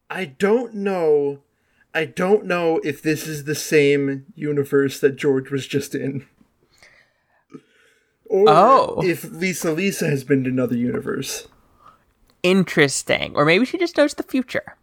I 0.10 0.26
don't 0.26 0.74
know. 0.74 1.40
I 1.94 2.06
don't 2.06 2.46
know 2.46 2.80
if 2.84 3.02
this 3.02 3.28
is 3.28 3.46
the 3.46 3.56
same 3.56 4.26
universe 4.36 5.00
that 5.00 5.16
George 5.16 5.52
was 5.52 5.68
just 5.68 5.94
in. 5.96 6.26
Or 8.26 8.46
Oh. 8.50 9.02
if 9.04 9.24
Lisa 9.30 9.72
Lisa 9.74 10.08
has 10.08 10.24
been 10.24 10.44
to 10.46 10.50
another 10.50 10.76
universe. 10.76 11.48
Interesting. 12.44 13.34
Or 13.36 13.46
maybe 13.46 13.66
she 13.66 13.78
just 13.78 13.98
knows 13.98 14.14
the 14.14 14.24
future. 14.24 14.76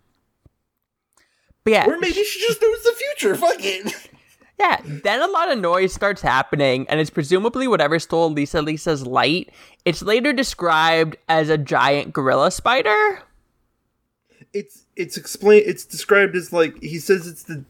But 1.64 1.72
yeah. 1.72 1.88
Or 1.88 1.98
maybe 1.98 2.22
she 2.24 2.40
just 2.40 2.60
knows 2.62 2.82
the 2.82 2.92
future. 2.92 3.34
Fuck 3.36 3.56
it. 3.58 4.10
Yeah, 4.58 4.80
then 4.84 5.22
a 5.22 5.28
lot 5.28 5.52
of 5.52 5.58
noise 5.58 5.92
starts 5.92 6.20
happening, 6.20 6.84
and 6.88 6.98
it's 6.98 7.10
presumably 7.10 7.68
whatever 7.68 8.00
stole 8.00 8.30
Lisa 8.30 8.60
Lisa's 8.60 9.06
light. 9.06 9.50
It's 9.84 10.02
later 10.02 10.32
described 10.32 11.16
as 11.28 11.48
a 11.48 11.56
giant 11.56 12.12
gorilla 12.12 12.50
spider. 12.50 13.22
It's 14.52 14.86
it's 14.96 15.16
explained 15.16 15.64
it's 15.66 15.84
described 15.84 16.34
as 16.34 16.52
like 16.52 16.82
he 16.82 16.98
says 16.98 17.28
it's 17.28 17.44
the 17.44 17.64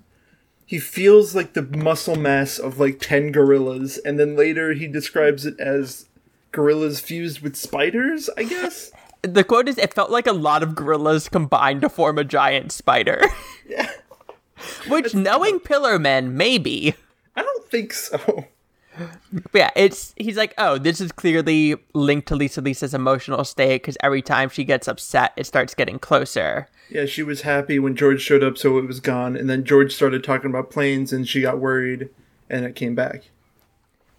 he 0.64 0.78
feels 0.78 1.34
like 1.34 1.54
the 1.54 1.62
muscle 1.62 2.16
mass 2.16 2.58
of 2.58 2.78
like 2.78 3.00
10 3.00 3.32
gorillas 3.32 3.96
and 3.98 4.20
then 4.20 4.36
later 4.36 4.74
he 4.74 4.86
describes 4.86 5.46
it 5.46 5.58
as 5.58 6.08
gorillas 6.52 7.00
fused 7.00 7.40
with 7.40 7.56
spiders, 7.56 8.28
I 8.36 8.44
guess. 8.44 8.92
The 9.22 9.44
quote 9.44 9.68
is, 9.68 9.78
"It 9.78 9.94
felt 9.94 10.10
like 10.10 10.26
a 10.26 10.32
lot 10.32 10.62
of 10.62 10.74
gorillas 10.74 11.28
combined 11.28 11.80
to 11.82 11.88
form 11.88 12.18
a 12.18 12.24
giant 12.24 12.72
spider." 12.72 13.22
Yeah. 13.68 13.90
Which, 14.88 15.14
knowing 15.14 15.60
Pillarmen, 15.60 16.32
maybe. 16.32 16.94
I 17.36 17.42
don't 17.42 17.68
think 17.68 17.92
so. 17.92 18.46
But 19.30 19.54
yeah, 19.54 19.70
it's 19.76 20.14
he's 20.16 20.36
like, 20.36 20.54
oh, 20.58 20.78
this 20.78 21.00
is 21.00 21.12
clearly 21.12 21.76
linked 21.94 22.28
to 22.28 22.36
Lisa 22.36 22.60
Lisa's 22.60 22.94
emotional 22.94 23.44
state 23.44 23.82
because 23.82 23.96
every 24.02 24.22
time 24.22 24.48
she 24.48 24.64
gets 24.64 24.88
upset, 24.88 25.32
it 25.36 25.46
starts 25.46 25.74
getting 25.74 25.98
closer. 25.98 26.68
Yeah, 26.90 27.06
she 27.06 27.22
was 27.22 27.42
happy 27.42 27.78
when 27.78 27.94
George 27.94 28.22
showed 28.22 28.42
up, 28.42 28.56
so 28.56 28.78
it 28.78 28.86
was 28.86 29.00
gone. 29.00 29.36
And 29.36 29.48
then 29.48 29.64
George 29.64 29.94
started 29.94 30.24
talking 30.24 30.50
about 30.50 30.70
planes, 30.70 31.12
and 31.12 31.28
she 31.28 31.42
got 31.42 31.58
worried, 31.58 32.08
and 32.48 32.64
it 32.64 32.74
came 32.74 32.94
back. 32.94 33.24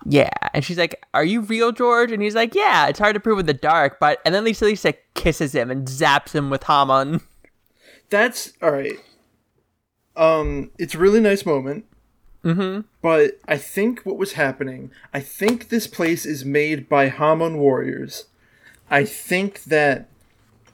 Yeah, 0.05 0.29
and 0.53 0.63
she's 0.63 0.77
like, 0.77 1.03
"Are 1.13 1.23
you 1.23 1.41
real, 1.41 1.71
George?" 1.71 2.11
And 2.11 2.21
he's 2.21 2.35
like, 2.35 2.55
"Yeah, 2.55 2.87
it's 2.87 2.99
hard 2.99 3.15
to 3.15 3.19
prove 3.19 3.39
in 3.39 3.45
the 3.45 3.53
dark." 3.53 3.99
But 3.99 4.19
and 4.25 4.33
then 4.33 4.43
Lisa 4.43 4.65
Lisa 4.65 4.93
kisses 5.13 5.53
him 5.53 5.69
and 5.69 5.87
zaps 5.87 6.33
him 6.33 6.49
with 6.49 6.63
Hamon. 6.63 7.21
That's 8.09 8.53
all 8.61 8.71
right. 8.71 8.97
Um, 10.15 10.71
it's 10.77 10.95
a 10.95 10.99
really 10.99 11.19
nice 11.19 11.45
moment. 11.45 11.85
Mm-hmm. 12.43 12.81
But 13.01 13.39
I 13.47 13.57
think 13.57 14.01
what 14.01 14.17
was 14.17 14.33
happening, 14.33 14.91
I 15.13 15.19
think 15.19 15.69
this 15.69 15.87
place 15.87 16.25
is 16.25 16.45
made 16.45 16.87
by 16.87 17.09
Hamon 17.09 17.57
warriors. 17.57 18.25
I 18.89 19.03
think 19.05 19.65
that 19.65 20.09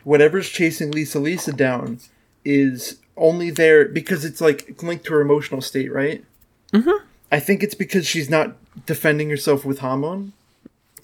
whatever's 0.03 0.49
chasing 0.49 0.91
Lisa 0.91 1.19
Lisa 1.19 1.51
down 1.51 1.99
is 2.43 2.99
only 3.17 3.49
there 3.49 3.88
because 3.88 4.23
it's 4.23 4.41
like 4.41 4.81
linked 4.81 5.05
to 5.05 5.13
her 5.13 5.21
emotional 5.21 5.61
state, 5.61 5.91
right? 5.91 6.23
Mm-hmm. 6.71 7.05
I 7.31 7.39
think 7.39 7.63
it's 7.63 7.75
because 7.75 8.05
she's 8.05 8.29
not 8.29 8.55
defending 8.85 9.29
herself 9.29 9.63
with 9.65 9.79
Hamon 9.79 10.33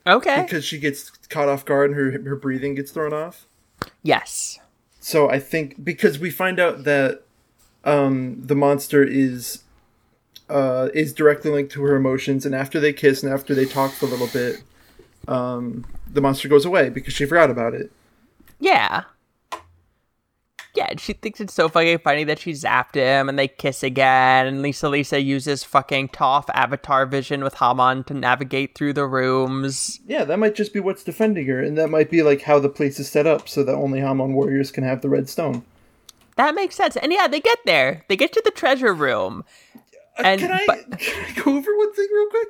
Okay. 0.08 0.42
because 0.44 0.66
she 0.66 0.78
gets 0.80 1.10
caught 1.30 1.48
off 1.50 1.64
guard 1.66 1.92
and 1.92 2.00
her 2.00 2.30
her 2.30 2.36
breathing 2.36 2.76
gets 2.76 2.92
thrown 2.92 3.14
off. 3.14 3.46
yes. 4.04 4.60
So 5.00 5.30
I 5.32 5.40
think 5.40 5.84
because 5.84 6.20
we 6.20 6.30
find 6.30 6.60
out 6.60 6.84
that 6.84 7.24
um, 7.84 8.42
the 8.46 8.54
monster 8.56 9.04
is 9.04 9.64
uh, 10.50 10.90
is 10.94 11.12
directly 11.14 11.50
linked 11.50 11.72
to 11.74 11.82
her 11.84 11.96
emotions, 11.96 12.46
and 12.46 12.54
after 12.54 12.80
they 12.80 12.94
kiss 12.94 13.24
and 13.24 13.34
after 13.34 13.56
they 13.56 13.66
talk 13.66 13.92
for 13.94 14.06
a 14.06 14.10
little 14.10 14.28
bit, 14.28 14.62
um, 15.28 15.86
the 16.12 16.22
monster 16.22 16.48
goes 16.48 16.66
away 16.66 16.90
because 16.90 17.14
she 17.14 17.26
forgot 17.26 17.50
about 17.50 17.74
it. 17.74 17.92
Yeah. 18.60 19.04
Yeah, 20.82 20.96
she 20.98 21.14
thinks 21.14 21.40
it's 21.40 21.54
so 21.54 21.70
fucking 21.70 22.00
funny 22.00 22.24
that 22.24 22.40
she 22.40 22.54
zapped 22.54 22.96
him 22.96 23.30
and 23.30 23.38
they 23.38 23.48
kiss 23.48 23.84
again. 23.84 24.48
And 24.48 24.64
Lisa 24.64 24.90
Lisa 24.90 25.22
uses 25.22 25.64
fucking 25.64 26.10
Toph 26.10 26.46
avatar 26.56 27.06
vision 27.06 27.44
with 27.44 27.54
Hamon 27.56 28.04
to 28.06 28.16
navigate 28.16 28.74
through 28.74 28.94
the 28.94 29.06
rooms. 29.06 30.00
Yeah, 30.08 30.24
that 30.24 30.40
might 30.40 30.56
just 30.56 30.74
be 30.74 30.80
what's 30.80 31.04
defending 31.04 31.46
her, 31.48 31.62
and 31.62 31.78
that 31.78 31.92
might 31.92 32.10
be 32.10 32.24
like 32.24 32.42
how 32.42 32.58
the 32.58 32.68
place 32.68 33.00
is 33.00 33.08
set 33.08 33.28
up 33.28 33.48
so 33.48 33.64
that 33.64 33.76
only 33.76 34.00
Hamon 34.00 34.34
warriors 34.34 34.72
can 34.72 34.84
have 34.84 35.02
the 35.02 35.10
red 35.10 35.30
stone. 35.30 35.64
That 36.38 36.56
makes 36.56 36.76
sense. 36.76 36.96
And 36.98 37.14
yeah, 37.14 37.28
they 37.28 37.42
get 37.42 37.60
there. 37.64 38.04
They 38.08 38.16
get 38.16 38.34
to 38.34 38.42
the 38.44 38.50
treasure 38.50 38.94
room. 38.94 39.44
Uh, 40.18 40.24
and 40.24 40.42
can 40.42 40.52
I 40.52 40.66
but- 40.66 40.80
can 41.00 41.26
I 41.26 41.42
go 41.44 41.56
over 41.58 41.78
one 41.78 41.94
thing 41.94 42.08
real 42.12 42.30
quick? 42.32 42.48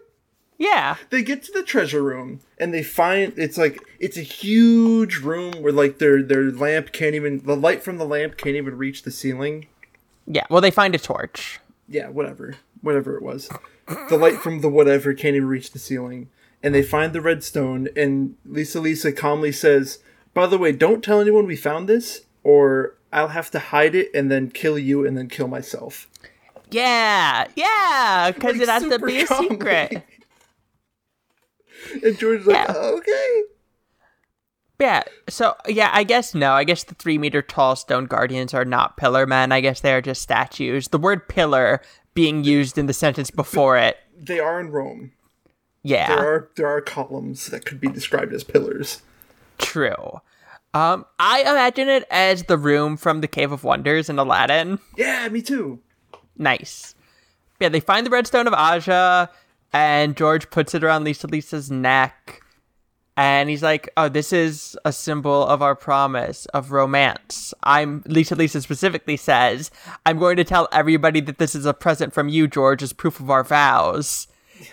Yeah. 0.61 0.97
they 1.09 1.23
get 1.23 1.41
to 1.43 1.51
the 1.51 1.63
treasure 1.63 2.03
room 2.03 2.39
and 2.59 2.71
they 2.71 2.83
find 2.83 3.33
it's 3.35 3.57
like 3.57 3.81
it's 3.99 4.15
a 4.15 4.21
huge 4.21 5.17
room 5.17 5.53
where 5.53 5.73
like 5.73 5.97
their 5.97 6.21
their 6.21 6.51
lamp 6.51 6.91
can't 6.91 7.15
even 7.15 7.39
the 7.39 7.55
light 7.55 7.81
from 7.83 7.97
the 7.97 8.05
lamp 8.05 8.37
can't 8.37 8.55
even 8.55 8.77
reach 8.77 9.01
the 9.01 9.11
ceiling. 9.11 9.65
Yeah. 10.27 10.45
Well, 10.49 10.61
they 10.61 10.71
find 10.71 10.93
a 10.93 10.99
torch. 10.99 11.59
Yeah, 11.89 12.09
whatever. 12.09 12.55
Whatever 12.81 13.17
it 13.17 13.23
was. 13.23 13.49
The 14.09 14.17
light 14.17 14.37
from 14.37 14.61
the 14.61 14.69
whatever 14.69 15.13
can't 15.13 15.35
even 15.35 15.47
reach 15.47 15.71
the 15.71 15.79
ceiling. 15.79 16.29
And 16.61 16.75
they 16.75 16.83
find 16.83 17.11
the 17.11 17.21
red 17.21 17.43
stone 17.43 17.89
and 17.95 18.35
Lisa 18.45 18.79
Lisa 18.79 19.11
calmly 19.11 19.51
says, 19.51 19.97
"By 20.35 20.45
the 20.45 20.59
way, 20.59 20.71
don't 20.71 21.03
tell 21.03 21.19
anyone 21.19 21.47
we 21.47 21.55
found 21.55 21.89
this 21.89 22.21
or 22.43 22.95
I'll 23.11 23.29
have 23.29 23.49
to 23.51 23.59
hide 23.59 23.95
it 23.95 24.11
and 24.13 24.29
then 24.29 24.51
kill 24.51 24.77
you 24.77 25.07
and 25.07 25.17
then 25.17 25.27
kill 25.27 25.47
myself." 25.47 26.07
Yeah. 26.69 27.47
Yeah. 27.55 28.31
Because 28.31 28.53
Like, 28.53 28.61
it 28.61 28.69
has 28.69 28.83
to 28.83 28.99
be 28.99 29.21
a 29.21 29.27
secret. 29.27 30.03
And 32.03 32.17
George's 32.17 32.45
like, 32.47 32.67
Yeah. 32.67 32.75
"Okay." 32.75 33.41
Yeah. 34.79 35.03
So 35.29 35.55
yeah, 35.67 35.91
I 35.93 36.03
guess 36.03 36.33
no. 36.33 36.53
I 36.53 36.63
guess 36.63 36.83
the 36.83 36.95
three 36.95 37.17
meter 37.17 37.41
tall 37.41 37.75
stone 37.75 38.05
guardians 38.05 38.53
are 38.53 38.65
not 38.65 38.97
pillar 38.97 39.25
men. 39.27 39.51
I 39.51 39.61
guess 39.61 39.81
they 39.81 39.93
are 39.93 40.01
just 40.01 40.21
statues. 40.21 40.87
The 40.87 40.97
word 40.97 41.29
pillar 41.29 41.81
being 42.13 42.43
used 42.43 42.77
in 42.77 42.87
the 42.87 42.93
sentence 42.93 43.29
before 43.31 43.77
it. 43.77 43.97
They 44.17 44.39
are 44.39 44.59
in 44.59 44.71
Rome. 44.71 45.11
Yeah. 45.83 46.07
There 46.15 46.25
are 46.35 46.49
there 46.55 46.67
are 46.67 46.81
columns 46.81 47.47
that 47.47 47.65
could 47.65 47.79
be 47.79 47.89
described 47.89 48.33
as 48.33 48.43
pillars. 48.43 49.01
True. 49.59 50.21
Um, 50.73 51.05
I 51.19 51.41
imagine 51.41 51.89
it 51.89 52.07
as 52.09 52.43
the 52.43 52.57
room 52.57 52.95
from 52.97 53.21
the 53.21 53.27
Cave 53.27 53.51
of 53.51 53.63
Wonders 53.63 54.09
in 54.09 54.17
Aladdin. 54.17 54.79
Yeah, 54.97 55.27
me 55.29 55.41
too. 55.41 55.79
Nice. 56.37 56.95
Yeah, 57.59 57.69
they 57.69 57.81
find 57.81 58.05
the 58.05 58.09
Redstone 58.09 58.47
of 58.47 58.53
Aja, 58.53 59.29
and 59.73 60.15
George 60.17 60.49
puts 60.49 60.73
it 60.75 60.83
around 60.83 61.03
Lisa 61.03 61.27
Lisa's 61.27 61.69
neck, 61.71 62.41
and 63.17 63.49
he's 63.49 63.63
like, 63.63 63.89
"Oh, 63.97 64.09
this 64.09 64.31
is 64.33 64.77
a 64.85 64.91
symbol 64.91 65.45
of 65.45 65.61
our 65.61 65.75
promise 65.75 66.45
of 66.47 66.71
romance." 66.71 67.53
I'm 67.63 68.03
Lisa 68.05 68.35
Lisa 68.35 68.61
specifically 68.61 69.17
says, 69.17 69.71
"I'm 70.05 70.17
going 70.17 70.37
to 70.37 70.43
tell 70.43 70.67
everybody 70.71 71.19
that 71.21 71.37
this 71.37 71.55
is 71.55 71.65
a 71.65 71.73
present 71.73 72.13
from 72.13 72.29
you, 72.29 72.47
George, 72.47 72.81
as 72.83 72.93
proof 72.93 73.19
of 73.19 73.29
our 73.29 73.43
vows." 73.43 74.27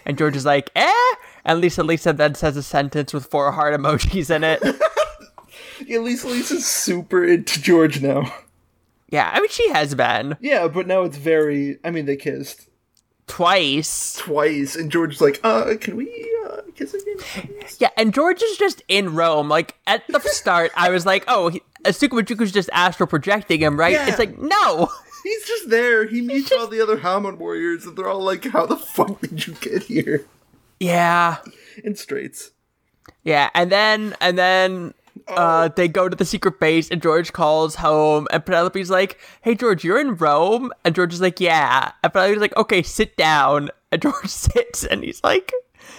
And 0.05 0.19
George 0.19 0.37
is 0.37 0.45
like, 0.45 0.71
"Eh?" 0.77 1.15
And 1.45 1.61
Lisa 1.61 1.83
Lisa 1.83 2.13
then 2.13 2.35
says 2.35 2.57
a 2.57 2.63
sentence 2.63 3.15
with 3.15 3.27
four 3.27 3.53
heart 3.53 3.79
emojis 3.79 4.31
in 4.35 4.45
it. 4.45 4.63
Yeah, 5.87 5.99
Lisa 6.01 6.27
Lisa's 6.27 6.67
super 6.67 7.25
into 7.25 7.63
George 7.63 8.03
now. 8.03 8.33
yeah, 9.11 9.31
I 9.33 9.39
mean 9.39 9.49
she 9.49 9.69
has 9.71 9.95
been 9.95 10.37
Yeah, 10.41 10.67
but 10.67 10.89
now 10.89 11.03
it's 11.03 11.17
very. 11.17 11.79
I 11.85 11.91
mean, 11.93 12.05
they 12.07 12.17
kissed 12.17 12.68
twice. 13.29 14.15
twice, 14.15 14.75
and 14.77 14.91
George's 14.91 15.21
like, 15.21 15.41
"Uh, 15.45 15.75
can 15.81 15.97
we 15.97 16.09
uh, 16.51 16.63
kiss 16.75 16.95
again?" 16.95 17.17
please?" 17.19 17.77
Yeah, 17.81 17.91
and 17.97 18.13
George 18.13 18.43
is 18.43 18.57
just 18.57 18.83
in 18.89 19.15
Rome. 19.15 19.49
Like 19.49 19.77
at 19.87 20.07
the 20.09 20.21
start, 20.21 20.73
I 20.77 20.91
was 20.91 21.07
like, 21.07 21.25
"Oh, 21.29 21.49
he- 21.49 21.63
Asuka 21.85 22.11
Majuku's 22.21 22.51
just 22.53 22.69
astral 22.73 23.07
projecting 23.07 23.61
him, 23.61 23.79
right?" 23.79 23.93
Yeah. 23.93 24.09
It's 24.09 24.19
like, 24.19 24.37
no. 24.39 24.91
He's 25.25 25.45
just 25.47 25.69
there. 25.69 26.07
He 26.07 26.21
meets 26.23 26.51
all 26.53 26.67
the 26.69 26.81
other 26.81 26.99
Hamon 26.99 27.39
warriors, 27.39 27.85
and 27.85 27.97
they're 27.97 28.09
all 28.09 28.23
like, 28.23 28.45
"How 28.47 28.67
the 28.67 28.77
fuck 28.77 29.21
did 29.21 29.47
you 29.47 29.55
get 29.61 29.83
here?" 29.85 30.25
Yeah, 30.81 31.39
In 31.85 31.97
straights. 31.97 32.53
yeah, 33.25 33.51
and 33.55 33.71
then 33.73 34.15
and 34.21 34.39
then 34.39 34.95
uh, 35.29 35.69
they 35.69 35.89
go 35.89 36.09
to 36.09 36.17
the 36.17 36.25
secret 36.25 36.61
base, 36.61 36.89
and 36.91 37.03
George 37.03 37.33
calls 37.33 37.77
home, 37.77 38.27
and 38.31 38.45
Penelope's 38.45 38.91
like, 38.91 39.19
"Hey, 39.43 39.55
George, 39.55 39.85
you're 39.85 40.01
in 40.01 40.17
Rome," 40.17 40.73
and 40.85 40.95
George 40.95 41.13
is 41.13 41.21
like, 41.21 41.41
"Yeah," 41.41 41.93
and 42.03 42.13
Penelope's 42.13 42.41
like, 42.41 42.57
"Okay, 42.57 42.83
sit 42.83 43.17
down," 43.17 43.71
and 43.91 44.01
George 44.03 44.29
sits, 44.29 44.85
and 44.85 45.03
he's 45.03 45.23
like, 45.25 45.53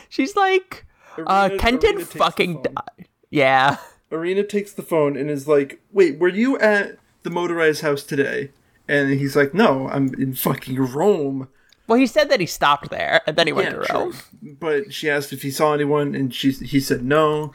"She's 0.09 0.35
like, 0.35 0.85
uh, 1.17 1.49
Arena- 1.51 1.59
Kenton 1.59 1.95
Arena 1.95 2.05
fucking 2.05 2.61
died." 2.63 3.07
Yeah. 3.29 3.77
Arena 4.11 4.43
takes 4.43 4.73
the 4.73 4.81
phone 4.81 5.15
and 5.15 5.29
is 5.29 5.47
like, 5.47 5.79
"Wait, 5.91 6.17
were 6.19 6.29
you 6.29 6.57
at 6.59 6.97
the 7.23 7.29
motorized 7.29 7.81
house 7.81 8.03
today?" 8.03 8.51
And 8.87 9.11
he's 9.11 9.35
like, 9.35 9.53
"No, 9.53 9.87
I'm 9.89 10.13
in 10.15 10.33
fucking 10.33 10.77
Rome." 10.77 11.47
Well, 11.87 11.97
he 11.97 12.05
said 12.05 12.29
that 12.29 12.39
he 12.39 12.45
stopped 12.45 12.91
there, 12.91 13.21
and 13.25 13.35
then 13.35 13.47
he 13.47 13.53
went 13.53 13.71
to 13.71 13.83
true. 13.83 13.95
Rome. 13.95 14.13
But 14.59 14.93
she 14.93 15.09
asked 15.09 15.33
if 15.33 15.41
he 15.41 15.49
saw 15.49 15.73
anyone, 15.73 16.13
and 16.13 16.33
she 16.33 16.51
he 16.51 16.79
said 16.79 17.03
no. 17.03 17.51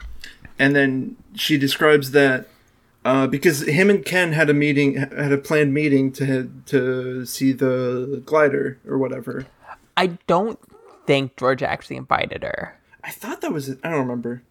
And 0.57 0.75
then 0.75 1.17
she 1.33 1.57
describes 1.57 2.11
that 2.11 2.47
uh, 3.03 3.27
because 3.27 3.61
him 3.67 3.89
and 3.89 4.03
Ken 4.03 4.31
had 4.31 4.49
a 4.49 4.53
meeting, 4.53 4.95
had 4.95 5.31
a 5.31 5.37
planned 5.37 5.73
meeting 5.73 6.11
to 6.13 6.51
to 6.65 7.25
see 7.25 7.51
the 7.51 8.23
glider 8.25 8.79
or 8.87 8.97
whatever. 8.97 9.45
I 9.95 10.17
don't 10.27 10.59
think 11.05 11.37
George 11.37 11.61
actually 11.61 11.97
invited 11.97 12.43
her. 12.43 12.79
I 13.03 13.11
thought 13.11 13.41
that 13.41 13.53
was 13.53 13.69
it. 13.69 13.79
I 13.83 13.89
don't 13.89 13.99
remember. 13.99 14.41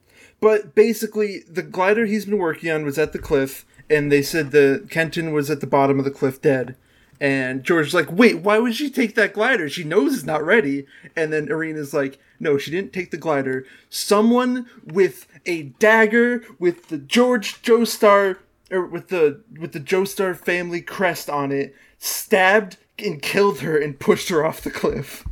But 0.40 0.74
basically, 0.74 1.40
the 1.50 1.62
glider 1.62 2.06
he's 2.06 2.26
been 2.26 2.38
working 2.38 2.70
on 2.70 2.84
was 2.84 2.98
at 2.98 3.12
the 3.12 3.18
cliff, 3.18 3.64
and 3.90 4.12
they 4.12 4.22
said 4.22 4.52
that 4.52 4.88
Kenton 4.90 5.32
was 5.32 5.50
at 5.50 5.60
the 5.60 5.66
bottom 5.66 5.98
of 5.98 6.04
the 6.04 6.10
cliff 6.10 6.40
dead. 6.40 6.76
And 7.20 7.64
George's 7.64 7.94
like, 7.94 8.10
wait, 8.10 8.40
why 8.40 8.58
would 8.58 8.74
she 8.74 8.90
take 8.90 9.14
that 9.14 9.32
glider? 9.32 9.68
She 9.68 9.84
knows 9.84 10.14
it's 10.14 10.24
not 10.24 10.44
ready. 10.44 10.86
And 11.16 11.32
then 11.32 11.50
Arena's 11.50 11.94
like, 11.94 12.18
no, 12.40 12.58
she 12.58 12.70
didn't 12.70 12.92
take 12.92 13.10
the 13.10 13.16
glider. 13.16 13.64
Someone 13.88 14.66
with 14.84 15.26
a 15.46 15.64
dagger 15.78 16.44
with 16.58 16.88
the 16.88 16.98
George 16.98 17.62
Joestar 17.62 18.38
or 18.70 18.84
with 18.86 19.08
the 19.08 19.42
with 19.58 19.72
the 19.72 19.80
Joestar 19.80 20.36
family 20.36 20.80
crest 20.80 21.30
on 21.30 21.52
it 21.52 21.74
stabbed 21.98 22.76
and 22.98 23.22
killed 23.22 23.60
her 23.60 23.78
and 23.78 23.98
pushed 23.98 24.28
her 24.28 24.44
off 24.44 24.62
the 24.62 24.70
cliff. 24.70 25.24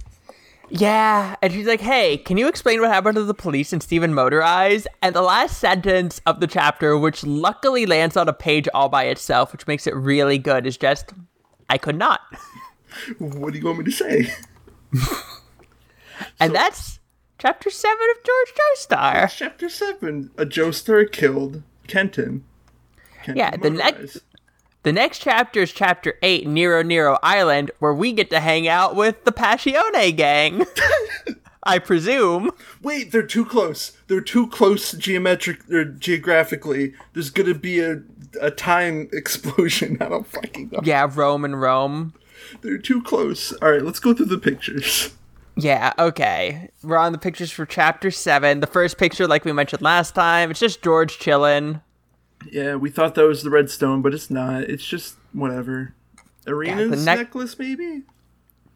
Yeah, 0.74 1.36
and 1.42 1.52
she's 1.52 1.66
like, 1.66 1.82
"Hey, 1.82 2.16
can 2.16 2.38
you 2.38 2.48
explain 2.48 2.80
what 2.80 2.90
happened 2.90 3.16
to 3.16 3.24
the 3.24 3.34
police 3.34 3.74
and 3.74 3.82
Stephen 3.82 4.14
Motorized?" 4.14 4.88
And 5.02 5.14
the 5.14 5.20
last 5.20 5.58
sentence 5.58 6.22
of 6.24 6.40
the 6.40 6.46
chapter, 6.46 6.96
which 6.96 7.24
luckily 7.24 7.84
lands 7.84 8.16
on 8.16 8.26
a 8.26 8.32
page 8.32 8.68
all 8.72 8.88
by 8.88 9.04
itself, 9.04 9.52
which 9.52 9.66
makes 9.66 9.86
it 9.86 9.94
really 9.94 10.38
good, 10.38 10.66
is 10.66 10.78
just, 10.78 11.12
"I 11.68 11.78
could 11.78 11.96
not," 11.96 12.20
What 13.18 13.52
do 13.52 13.58
you 13.58 13.64
want 13.66 13.78
me 13.78 13.84
to 13.84 13.90
say? 13.90 14.32
and 16.40 16.54
that's 16.54 16.98
chapter 17.38 17.70
seven 17.70 18.06
of 18.16 18.24
George 18.24 18.52
Joestar. 18.54 19.30
Chapter 19.34 19.68
7 19.68 20.30
A 20.36 20.44
Joestar 20.46 21.10
killed 21.10 21.62
Kenton. 21.86 22.44
Kenton 23.22 23.36
Yeah, 23.36 23.56
the 23.56 23.70
next- 23.70 24.18
The 24.84 24.92
next 24.92 25.20
chapter 25.20 25.60
is 25.60 25.72
chapter 25.72 26.14
eight, 26.22 26.46
Nero 26.46 26.82
Nero 26.82 27.16
Island, 27.22 27.70
where 27.78 27.94
we 27.94 28.12
get 28.12 28.30
to 28.30 28.40
hang 28.40 28.66
out 28.66 28.96
with 28.96 29.24
the 29.24 29.30
Passione 29.32 30.14
gang. 30.16 30.66
I 31.64 31.78
presume. 31.78 32.50
Wait, 32.82 33.12
they're 33.12 33.22
too 33.22 33.44
close. 33.44 33.92
They're 34.08 34.20
too 34.20 34.48
close 34.48 34.92
geometric 34.92 35.68
or 35.70 35.84
geographically. 35.84 36.94
There's 37.12 37.30
gonna 37.30 37.54
be 37.54 37.80
a 37.80 38.02
a 38.40 38.50
time 38.50 39.08
explosion. 39.12 39.98
I 40.00 40.08
don't 40.08 40.26
fucking 40.26 40.70
know. 40.72 40.80
Yeah, 40.82 41.08
Rome 41.12 41.44
and 41.44 41.60
Rome. 41.60 42.14
They're 42.62 42.78
too 42.78 43.02
close. 43.02 43.52
All 43.62 43.70
right, 43.70 43.82
let's 43.82 44.00
go 44.00 44.12
through 44.14 44.26
the 44.26 44.38
pictures. 44.38 45.14
Yeah, 45.54 45.92
okay. 45.98 46.70
We're 46.82 46.96
on 46.96 47.12
the 47.12 47.18
pictures 47.18 47.50
for 47.50 47.66
chapter 47.66 48.10
seven. 48.10 48.60
The 48.60 48.66
first 48.66 48.96
picture, 48.98 49.26
like 49.26 49.44
we 49.44 49.52
mentioned 49.52 49.82
last 49.82 50.14
time, 50.14 50.50
it's 50.50 50.60
just 50.60 50.82
George 50.82 51.18
chilling. 51.18 51.80
Yeah, 52.50 52.74
we 52.76 52.90
thought 52.90 53.14
that 53.14 53.26
was 53.26 53.42
the 53.42 53.50
redstone, 53.50 54.02
but 54.02 54.14
it's 54.14 54.30
not. 54.30 54.62
It's 54.62 54.84
just 54.84 55.16
whatever. 55.32 55.94
Arena's 56.48 57.04
neck- 57.04 57.18
necklace, 57.18 57.56
maybe. 57.58 58.02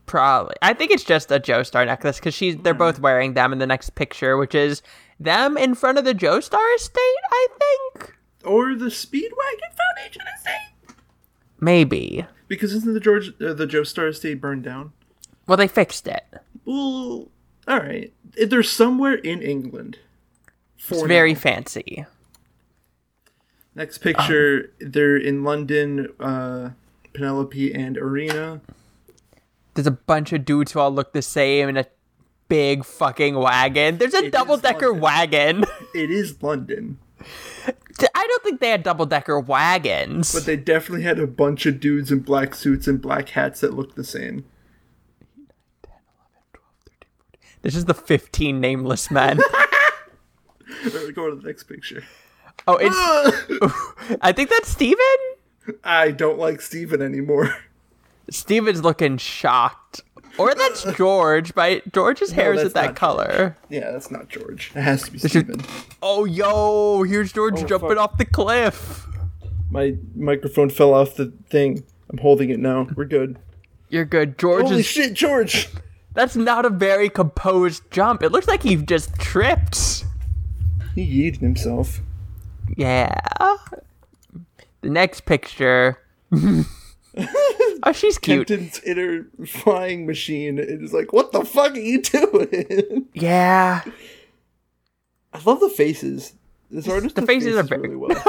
Probably. 0.06 0.54
I 0.62 0.72
think 0.72 0.92
it's 0.92 1.04
just 1.04 1.30
a 1.32 1.40
Joestar 1.40 1.84
necklace 1.84 2.18
because 2.18 2.34
she's 2.34 2.56
they're 2.56 2.74
both 2.74 3.00
wearing 3.00 3.34
them 3.34 3.52
in 3.52 3.58
the 3.58 3.66
next 3.66 3.90
picture, 3.96 4.36
which 4.36 4.54
is 4.54 4.82
them 5.18 5.56
in 5.56 5.74
front 5.74 5.98
of 5.98 6.04
the 6.04 6.14
Joestar 6.14 6.76
estate, 6.76 7.00
I 7.30 7.46
think. 7.58 8.16
Or 8.44 8.74
the 8.74 8.86
Speedwagon 8.86 9.72
Foundation 9.74 10.22
estate. 10.36 10.96
Maybe. 11.60 12.24
Because 12.48 12.72
isn't 12.72 12.94
the 12.94 13.00
George 13.00 13.28
uh, 13.40 13.52
the 13.52 13.66
Joestar 13.66 14.08
estate 14.08 14.40
burned 14.40 14.62
down? 14.62 14.92
Well, 15.48 15.56
they 15.56 15.68
fixed 15.68 16.06
it. 16.06 16.24
Well, 16.64 17.28
all 17.66 17.78
right. 17.78 18.12
They're 18.46 18.62
somewhere 18.62 19.14
in 19.14 19.42
England. 19.42 19.98
It's 20.78 20.90
now. 20.90 21.06
very 21.06 21.34
fancy. 21.34 22.06
Next 23.74 23.98
picture, 23.98 24.72
they're 24.78 25.16
in 25.16 25.44
London. 25.44 26.08
Uh, 26.20 26.70
Penelope 27.12 27.74
and 27.74 27.98
Arena. 27.98 28.60
There's 29.76 29.86
a 29.86 29.92
bunch 29.92 30.32
of 30.32 30.44
dudes 30.44 30.72
who 30.72 30.80
all 30.80 30.90
look 30.90 31.12
the 31.12 31.20
same 31.22 31.68
in 31.68 31.76
a 31.76 31.84
big 32.48 32.84
fucking 32.84 33.34
wagon. 33.36 33.98
There's 33.98 34.14
a 34.14 34.30
double 34.30 34.56
decker 34.56 34.92
wagon. 34.92 35.64
It 35.94 36.10
is 36.10 36.42
London, 36.42 36.98
I 38.14 38.26
don't 38.26 38.42
think 38.42 38.60
they 38.60 38.68
had 38.68 38.82
double 38.82 39.06
decker 39.06 39.40
wagons. 39.40 40.32
but 40.34 40.44
they 40.44 40.56
definitely 40.56 41.02
had 41.04 41.18
a 41.18 41.26
bunch 41.26 41.64
of 41.66 41.80
dudes 41.80 42.12
in 42.12 42.18
black 42.20 42.54
suits 42.54 42.86
and 42.86 43.00
black 43.00 43.30
hats 43.30 43.60
that 43.60 43.72
looked 43.72 43.96
the 43.96 44.04
same. 44.04 44.44
this 47.62 47.74
is 47.74 47.86
the 47.86 47.94
15 47.94 48.60
nameless 48.60 49.10
men. 49.10 49.38
Go 51.14 51.30
to 51.30 51.36
the 51.36 51.46
next 51.46 51.64
picture. 51.64 52.04
oh, 52.66 52.76
it's. 52.80 54.18
I 54.20 54.32
think 54.32 54.50
that's 54.50 54.68
Steven? 54.68 54.98
I 55.82 56.10
don't 56.10 56.38
like 56.38 56.60
Steven 56.60 57.00
anymore. 57.00 57.56
Steven's 58.30 58.82
looking 58.82 59.18
shocked. 59.18 60.02
Or 60.38 60.54
that's 60.54 60.82
George, 60.96 61.54
but 61.54 61.90
George's 61.92 62.32
hair 62.32 62.52
is 62.52 62.58
that's 62.62 62.68
at 62.70 62.74
that 62.74 62.86
not 62.88 62.96
color. 62.96 63.56
Yeah, 63.70 63.90
that's 63.92 64.10
not 64.10 64.28
George. 64.28 64.70
It 64.74 64.82
has 64.82 65.02
to 65.04 65.10
be 65.12 65.18
Steven. 65.18 65.60
Oh, 66.02 66.24
yo, 66.26 67.04
here's 67.04 67.32
George 67.32 67.54
Oh, 67.62 67.66
jumping 67.66 67.88
fuck. 67.90 67.98
off 67.98 68.18
the 68.18 68.24
cliff. 68.26 69.06
My 69.70 69.96
microphone 70.14 70.68
fell 70.70 70.92
off 70.94 71.14
the 71.16 71.32
thing. 71.48 71.84
I'm 72.10 72.18
holding 72.18 72.50
it 72.50 72.60
now. 72.60 72.86
We're 72.94 73.04
good. 73.06 73.38
You're 73.88 74.04
good. 74.04 74.38
George 74.38 74.64
Holy 74.64 74.80
is. 74.80 74.86
shit, 74.86 75.14
George! 75.14 75.68
That's 76.12 76.36
not 76.36 76.64
a 76.64 76.70
very 76.70 77.08
composed 77.08 77.82
jump. 77.90 78.22
It 78.22 78.30
looks 78.32 78.46
like 78.48 78.62
he 78.62 78.76
just 78.76 79.14
tripped. 79.18 80.04
He 80.94 81.30
yeeted 81.30 81.40
himself. 81.40 82.00
Yeah. 82.76 83.18
The 84.82 84.90
next 84.90 85.24
picture. 85.26 85.98
oh, 87.18 87.92
she's 87.92 88.18
cute. 88.18 88.48
Kenton's 88.48 88.78
in 88.80 88.96
her 88.98 89.46
flying 89.46 90.06
machine 90.06 90.58
and 90.58 90.82
is 90.82 90.92
like, 90.92 91.12
what 91.12 91.32
the 91.32 91.44
fuck 91.44 91.72
are 91.72 91.78
you 91.78 92.02
doing? 92.02 93.06
Yeah. 93.14 93.82
I 95.32 95.40
love 95.44 95.60
the 95.60 95.68
faces. 95.70 96.34
This 96.70 96.88
artist 96.88 97.14
The 97.14 97.22
does 97.22 97.26
faces 97.28 97.56
are 97.56 97.62
very- 97.62 97.82
really 97.82 97.96
well. 97.96 98.10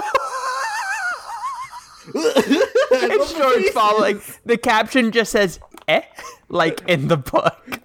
It's 2.90 3.32
faces. 3.34 3.72
following. 3.74 4.22
The 4.46 4.58
caption 4.58 5.12
just 5.12 5.32
says, 5.32 5.60
eh, 5.88 6.02
like 6.50 6.82
in 6.88 7.10
the 7.10 7.18
book. 7.18 7.80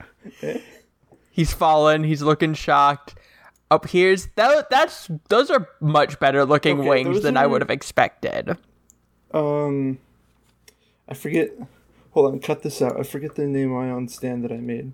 He's 1.30 1.52
fallen. 1.52 2.04
He's 2.04 2.22
looking 2.22 2.54
shocked. 2.54 3.16
Up 3.70 3.88
here's 3.88 4.26
that. 4.36 4.68
That's 4.70 5.10
those 5.28 5.50
are 5.50 5.66
much 5.80 6.20
better 6.20 6.44
looking 6.44 6.80
Okay, 6.80 6.88
wings 6.88 7.22
than 7.22 7.36
I 7.36 7.46
would 7.46 7.62
have 7.62 7.70
expected. 7.70 8.56
Um, 9.32 9.98
I 11.12 11.14
forget. 11.14 11.50
Hold 12.12 12.32
on, 12.32 12.40
cut 12.40 12.62
this 12.62 12.80
out. 12.80 12.98
I 12.98 13.02
forget 13.02 13.34
the 13.34 13.46
name 13.46 13.70
of 13.70 13.82
my 13.82 13.90
own 13.90 14.08
stand 14.08 14.42
that 14.44 14.50
I 14.52 14.56
made. 14.56 14.92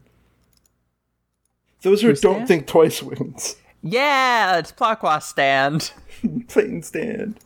Those 1.82 2.02
are 2.02 2.08
Whose 2.08 2.20
don't 2.20 2.34
stand? 2.34 2.48
think 2.48 2.66
twice 2.66 3.00
wings. 3.04 3.54
Yeah, 3.82 4.58
it's 4.58 4.72
Plakwa 4.72 5.22
stand. 5.22 5.92
Plain 6.48 6.82
stand. 6.82 7.38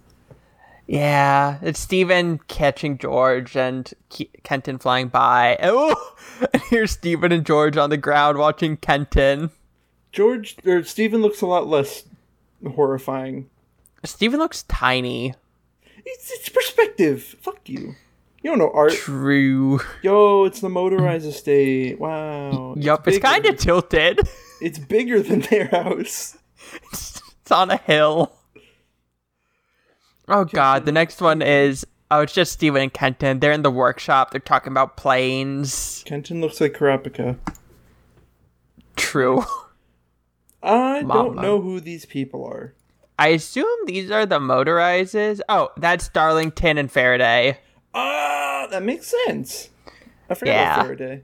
Yeah, 0.86 1.58
it's 1.60 1.80
Steven 1.80 2.38
catching 2.48 2.96
George 2.96 3.58
and 3.58 3.92
Ke- 4.08 4.42
Kenton 4.42 4.78
flying 4.78 5.08
by. 5.08 5.58
Oh, 5.62 6.14
and 6.54 6.62
here's 6.70 6.92
Steven 6.92 7.30
and 7.30 7.44
George 7.44 7.76
on 7.76 7.90
the 7.90 7.98
ground 7.98 8.38
watching 8.38 8.78
Kenton. 8.78 9.50
George 10.12 10.56
or 10.64 10.82
Steven 10.82 11.20
looks 11.20 11.42
a 11.42 11.46
lot 11.46 11.66
less 11.66 12.04
horrifying. 12.74 13.50
Steven 14.02 14.38
looks 14.40 14.62
tiny. 14.62 15.34
It's 16.06 16.30
it's 16.32 16.48
perspective. 16.48 17.36
Fuck 17.42 17.68
you. 17.68 17.96
You 18.42 18.50
don't 18.50 18.58
know 18.58 18.72
art. 18.72 18.92
True. 18.92 19.80
Yo, 20.02 20.44
it's 20.44 20.60
the 20.60 20.68
motorized 20.68 21.26
estate. 21.26 22.00
Wow. 22.00 22.74
Yup, 22.76 23.06
it's 23.06 23.18
bigger. 23.18 23.26
kind 23.26 23.46
of 23.46 23.56
tilted. 23.56 24.20
It's 24.60 24.78
bigger 24.78 25.22
than 25.22 25.40
their 25.40 25.66
house. 25.66 26.36
it's 26.92 27.50
on 27.50 27.70
a 27.70 27.76
hill. 27.76 28.32
Oh 30.28 30.44
god, 30.44 30.86
the 30.86 30.92
next 30.92 31.20
one 31.20 31.42
is 31.42 31.84
oh, 32.10 32.20
it's 32.20 32.32
just 32.32 32.52
Steven 32.52 32.82
and 32.82 32.92
Kenton. 32.92 33.40
They're 33.40 33.52
in 33.52 33.62
the 33.62 33.70
workshop. 33.70 34.30
They're 34.30 34.40
talking 34.40 34.72
about 34.72 34.96
planes. 34.96 36.02
Kenton 36.06 36.40
looks 36.40 36.60
like 36.60 36.74
Kurapika. 36.74 37.38
True. 38.96 39.44
I 40.62 41.02
don't 41.02 41.36
know 41.36 41.60
who 41.60 41.80
these 41.80 42.04
people 42.04 42.44
are. 42.44 42.74
I 43.18 43.28
assume 43.28 43.86
these 43.86 44.10
are 44.10 44.26
the 44.26 44.38
motorizes. 44.38 45.40
Oh, 45.48 45.70
that's 45.76 46.08
Darlington 46.08 46.78
and 46.78 46.90
Faraday. 46.90 47.58
Ah, 47.94 48.66
that 48.70 48.82
makes 48.82 49.12
sense. 49.26 49.68
I 50.30 50.34
forgot 50.34 50.52
Yeah. 50.52 50.74
about 50.74 50.84
Faraday. 50.86 51.22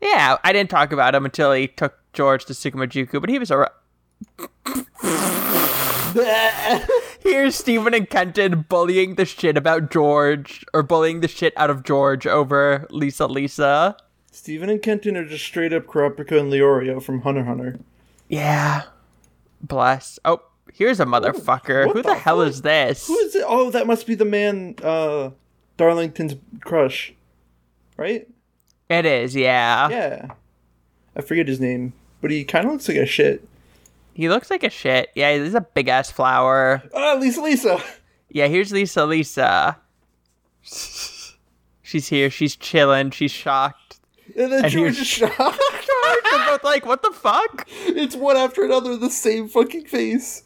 Yeah, 0.00 0.36
I 0.44 0.52
didn't 0.52 0.70
talk 0.70 0.92
about 0.92 1.14
him 1.14 1.24
until 1.24 1.52
he 1.52 1.66
took 1.68 1.94
George 2.12 2.44
to 2.46 2.52
Tsukumojuku, 2.52 3.20
but 3.20 3.28
he 3.28 3.38
was 3.38 3.50
alright. 3.50 3.70
Here's 7.22 7.54
Stephen 7.54 7.94
and 7.94 8.08
Kenton 8.08 8.64
bullying 8.68 9.16
the 9.16 9.24
shit 9.24 9.56
about 9.56 9.90
George, 9.90 10.64
or 10.72 10.82
bullying 10.82 11.20
the 11.20 11.28
shit 11.28 11.52
out 11.56 11.68
of 11.70 11.82
George 11.84 12.26
over 12.26 12.86
Lisa 12.90 13.26
Lisa. 13.26 13.96
Stephen 14.30 14.70
and 14.70 14.80
Kenton 14.82 15.16
are 15.16 15.24
just 15.26 15.44
straight 15.44 15.72
up 15.72 15.86
Kurapika 15.86 16.38
and 16.40 16.52
Leorio 16.52 17.02
from 17.02 17.22
Hunter 17.22 17.44
Hunter. 17.44 17.78
Yeah. 18.28 18.82
Bless. 19.60 20.18
Oh, 20.24 20.42
here's 20.72 21.00
a 21.00 21.04
motherfucker. 21.04 21.86
what 21.86 21.96
Who 21.96 22.02
the, 22.02 22.10
the 22.10 22.14
hell 22.14 22.38
fuck? 22.40 22.48
is 22.48 22.62
this? 22.62 23.06
Who 23.08 23.16
is 23.18 23.34
it? 23.34 23.44
Oh, 23.46 23.70
that 23.70 23.86
must 23.86 24.06
be 24.06 24.14
the 24.14 24.24
man, 24.24 24.76
uh, 24.82 25.30
Darlington's 25.78 26.34
crush. 26.60 27.14
Right? 27.96 28.28
It 28.90 29.06
is, 29.06 29.34
yeah. 29.34 29.88
Yeah. 29.88 30.28
I 31.16 31.22
forget 31.22 31.48
his 31.48 31.60
name, 31.60 31.94
but 32.20 32.30
he 32.30 32.44
kind 32.44 32.66
of 32.66 32.72
looks 32.72 32.88
like 32.88 32.98
a 32.98 33.06
shit. 33.06 33.48
He 34.12 34.28
looks 34.28 34.50
like 34.50 34.62
a 34.62 34.70
shit. 34.70 35.10
Yeah, 35.14 35.36
he's 35.36 35.54
a 35.54 35.60
big 35.62 35.88
ass 35.88 36.10
flower. 36.10 36.82
Ah, 36.94 37.16
Lisa 37.18 37.40
Lisa! 37.40 37.82
Yeah, 38.28 38.46
here's 38.46 38.72
Lisa 38.72 39.06
Lisa. 39.06 39.78
She's 40.62 42.08
here. 42.08 42.28
She's 42.28 42.56
chilling. 42.56 43.10
She's 43.10 43.30
shocked. 43.30 44.00
And 44.36 44.52
then 44.52 44.64
And 44.64 44.72
George 44.72 44.98
is 44.98 45.06
shocked. 45.06 45.36
They're 45.38 46.46
both 46.46 46.64
like, 46.64 46.84
what 46.84 47.02
the 47.02 47.12
fuck? 47.12 47.66
it's 47.68 48.14
one 48.14 48.36
after 48.36 48.64
another, 48.64 48.96
the 48.96 49.10
same 49.10 49.48
fucking 49.48 49.86
face. 49.86 50.42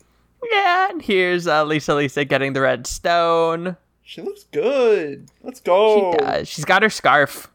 Yeah, 0.51 0.91
and 0.91 1.03
here's 1.03 1.47
uh, 1.47 1.65
Lisa 1.65 1.95
Lisa 1.95 2.25
getting 2.25 2.53
the 2.53 2.61
red 2.61 2.87
stone. 2.87 3.77
She 4.03 4.21
looks 4.23 4.45
good. 4.45 5.29
Let's 5.43 5.61
go. 5.61 6.13
She 6.13 6.19
does. 6.19 6.49
She's 6.49 6.65
got 6.65 6.83
her 6.83 6.91
scarf. 6.91 7.51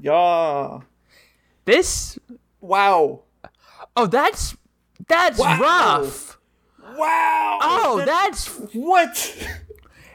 Yeah. 0.00 0.80
This. 1.64 2.18
Wow. 2.60 3.20
Oh, 3.96 4.06
that's 4.06 4.56
that's 5.08 5.38
Wow. 5.38 5.58
rough. 5.60 6.38
Wow. 6.96 7.58
Oh, 7.62 8.02
That's- 8.04 8.46
that's. 8.46 8.74
what? 8.74 9.48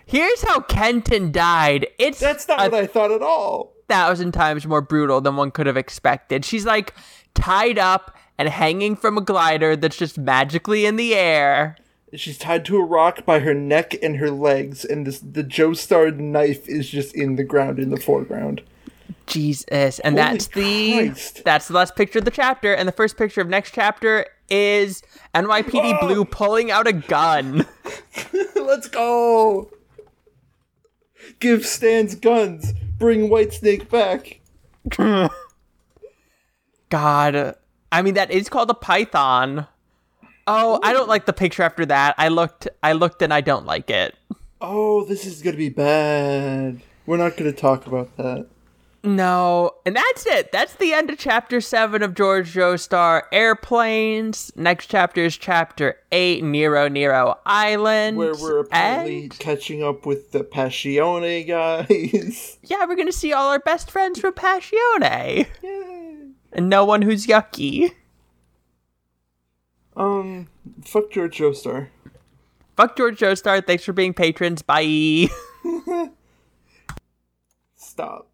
Here's 0.05 0.41
how 0.43 0.61
Kenton 0.61 1.31
died. 1.31 1.87
It's 1.99 2.19
That's 2.19 2.47
not 2.47 2.59
what 2.59 2.73
I 2.73 2.85
thought 2.87 3.11
at 3.11 3.21
all. 3.21 3.73
thousand 3.89 4.31
times 4.33 4.65
more 4.67 4.81
brutal 4.81 5.19
than 5.21 5.35
one 5.35 5.51
could 5.51 5.65
have 5.67 5.77
expected. 5.77 6.45
She's 6.45 6.65
like 6.65 6.93
tied 7.33 7.77
up 7.79 8.15
and 8.37 8.47
hanging 8.49 8.95
from 8.95 9.17
a 9.17 9.21
glider 9.21 9.75
that's 9.75 9.97
just 9.97 10.17
magically 10.17 10.85
in 10.85 10.95
the 10.97 11.15
air. 11.15 11.75
She's 12.13 12.37
tied 12.37 12.63
to 12.65 12.77
a 12.77 12.83
rock 12.83 13.25
by 13.25 13.39
her 13.39 13.53
neck 13.53 13.95
and 14.01 14.17
her 14.17 14.31
legs, 14.31 14.85
and 14.85 15.05
this 15.05 15.19
the 15.19 15.43
Joestar 15.43 16.15
knife 16.17 16.67
is 16.69 16.89
just 16.89 17.13
in 17.13 17.35
the 17.35 17.43
ground 17.43 17.79
in 17.79 17.89
the 17.89 17.99
foreground. 17.99 18.61
Jesus, 19.25 19.99
and 19.99 20.17
Holy 20.17 20.25
that's 20.31 20.47
the 20.47 20.93
Christ. 20.93 21.43
that's 21.43 21.67
the 21.67 21.73
last 21.73 21.97
picture 21.97 22.19
of 22.19 22.25
the 22.25 22.31
chapter, 22.31 22.73
and 22.73 22.87
the 22.87 22.93
first 22.93 23.17
picture 23.17 23.41
of 23.41 23.49
next 23.49 23.73
chapter 23.73 24.25
is 24.49 25.03
NYPD 25.35 25.97
Oh. 26.01 26.07
Blue 26.07 26.23
pulling 26.25 26.71
out 26.71 26.87
a 26.87 26.93
gun. 26.93 27.65
Let's 28.55 28.87
go. 28.87 29.69
Give 31.39 31.65
Stan's 31.65 32.15
guns. 32.15 32.71
Bring 32.97 33.27
Whitesnake 33.29 33.89
back. 33.89 34.39
God, 36.89 37.55
I 37.91 38.01
mean, 38.01 38.13
that 38.13 38.31
is 38.31 38.47
called 38.47 38.69
a 38.69 38.73
python. 38.73 39.67
Oh, 40.47 40.79
I 40.81 40.93
don't 40.93 41.09
like 41.09 41.25
the 41.25 41.33
picture 41.33 41.63
after 41.63 41.85
that. 41.87 42.15
I 42.17 42.29
looked, 42.29 42.67
I 42.81 42.93
looked, 42.93 43.21
and 43.21 43.33
I 43.33 43.41
don't 43.41 43.65
like 43.65 43.89
it. 43.89 44.15
Oh, 44.61 45.03
this 45.05 45.25
is 45.25 45.41
gonna 45.41 45.57
be 45.57 45.69
bad. 45.69 46.81
We're 47.05 47.17
not 47.17 47.37
gonna 47.37 47.51
talk 47.51 47.85
about 47.85 48.15
that. 48.17 48.47
No, 49.03 49.71
and 49.85 49.95
that's 49.95 50.25
it. 50.25 50.51
That's 50.51 50.73
the 50.75 50.91
end 50.91 51.09
of 51.09 51.17
chapter 51.17 51.61
seven 51.61 52.01
of 52.01 52.13
George 52.15 52.53
Joestar 52.53 53.23
Airplanes. 53.31 54.51
Next 54.55 54.87
chapter 54.87 55.21
is 55.23 55.37
chapter 55.37 55.97
eight, 56.11 56.43
Nero 56.43 56.87
Nero 56.87 57.37
Island. 57.45 58.17
Where 58.17 58.33
we're 58.35 58.59
apparently 58.59 59.23
and- 59.23 59.39
catching 59.39 59.83
up 59.83 60.05
with 60.05 60.31
the 60.31 60.43
Passione 60.43 61.47
guys. 61.47 62.57
yeah, 62.63 62.85
we're 62.85 62.95
gonna 62.95 63.11
see 63.11 63.33
all 63.33 63.49
our 63.49 63.59
best 63.59 63.91
friends 63.91 64.19
from 64.19 64.33
Passione, 64.33 65.45
Yay. 65.61 66.17
and 66.53 66.69
no 66.69 66.83
one 66.83 67.01
who's 67.01 67.27
yucky. 67.27 67.91
Um, 69.97 70.47
fuck 70.85 71.11
George 71.11 71.37
Joestar. 71.37 71.89
Fuck 72.77 72.95
George 72.95 73.19
Joestar. 73.19 73.65
Thanks 73.65 73.83
for 73.83 73.93
being 73.93 74.13
patrons. 74.13 74.61
Bye. 74.61 75.27
Stop. 77.75 78.26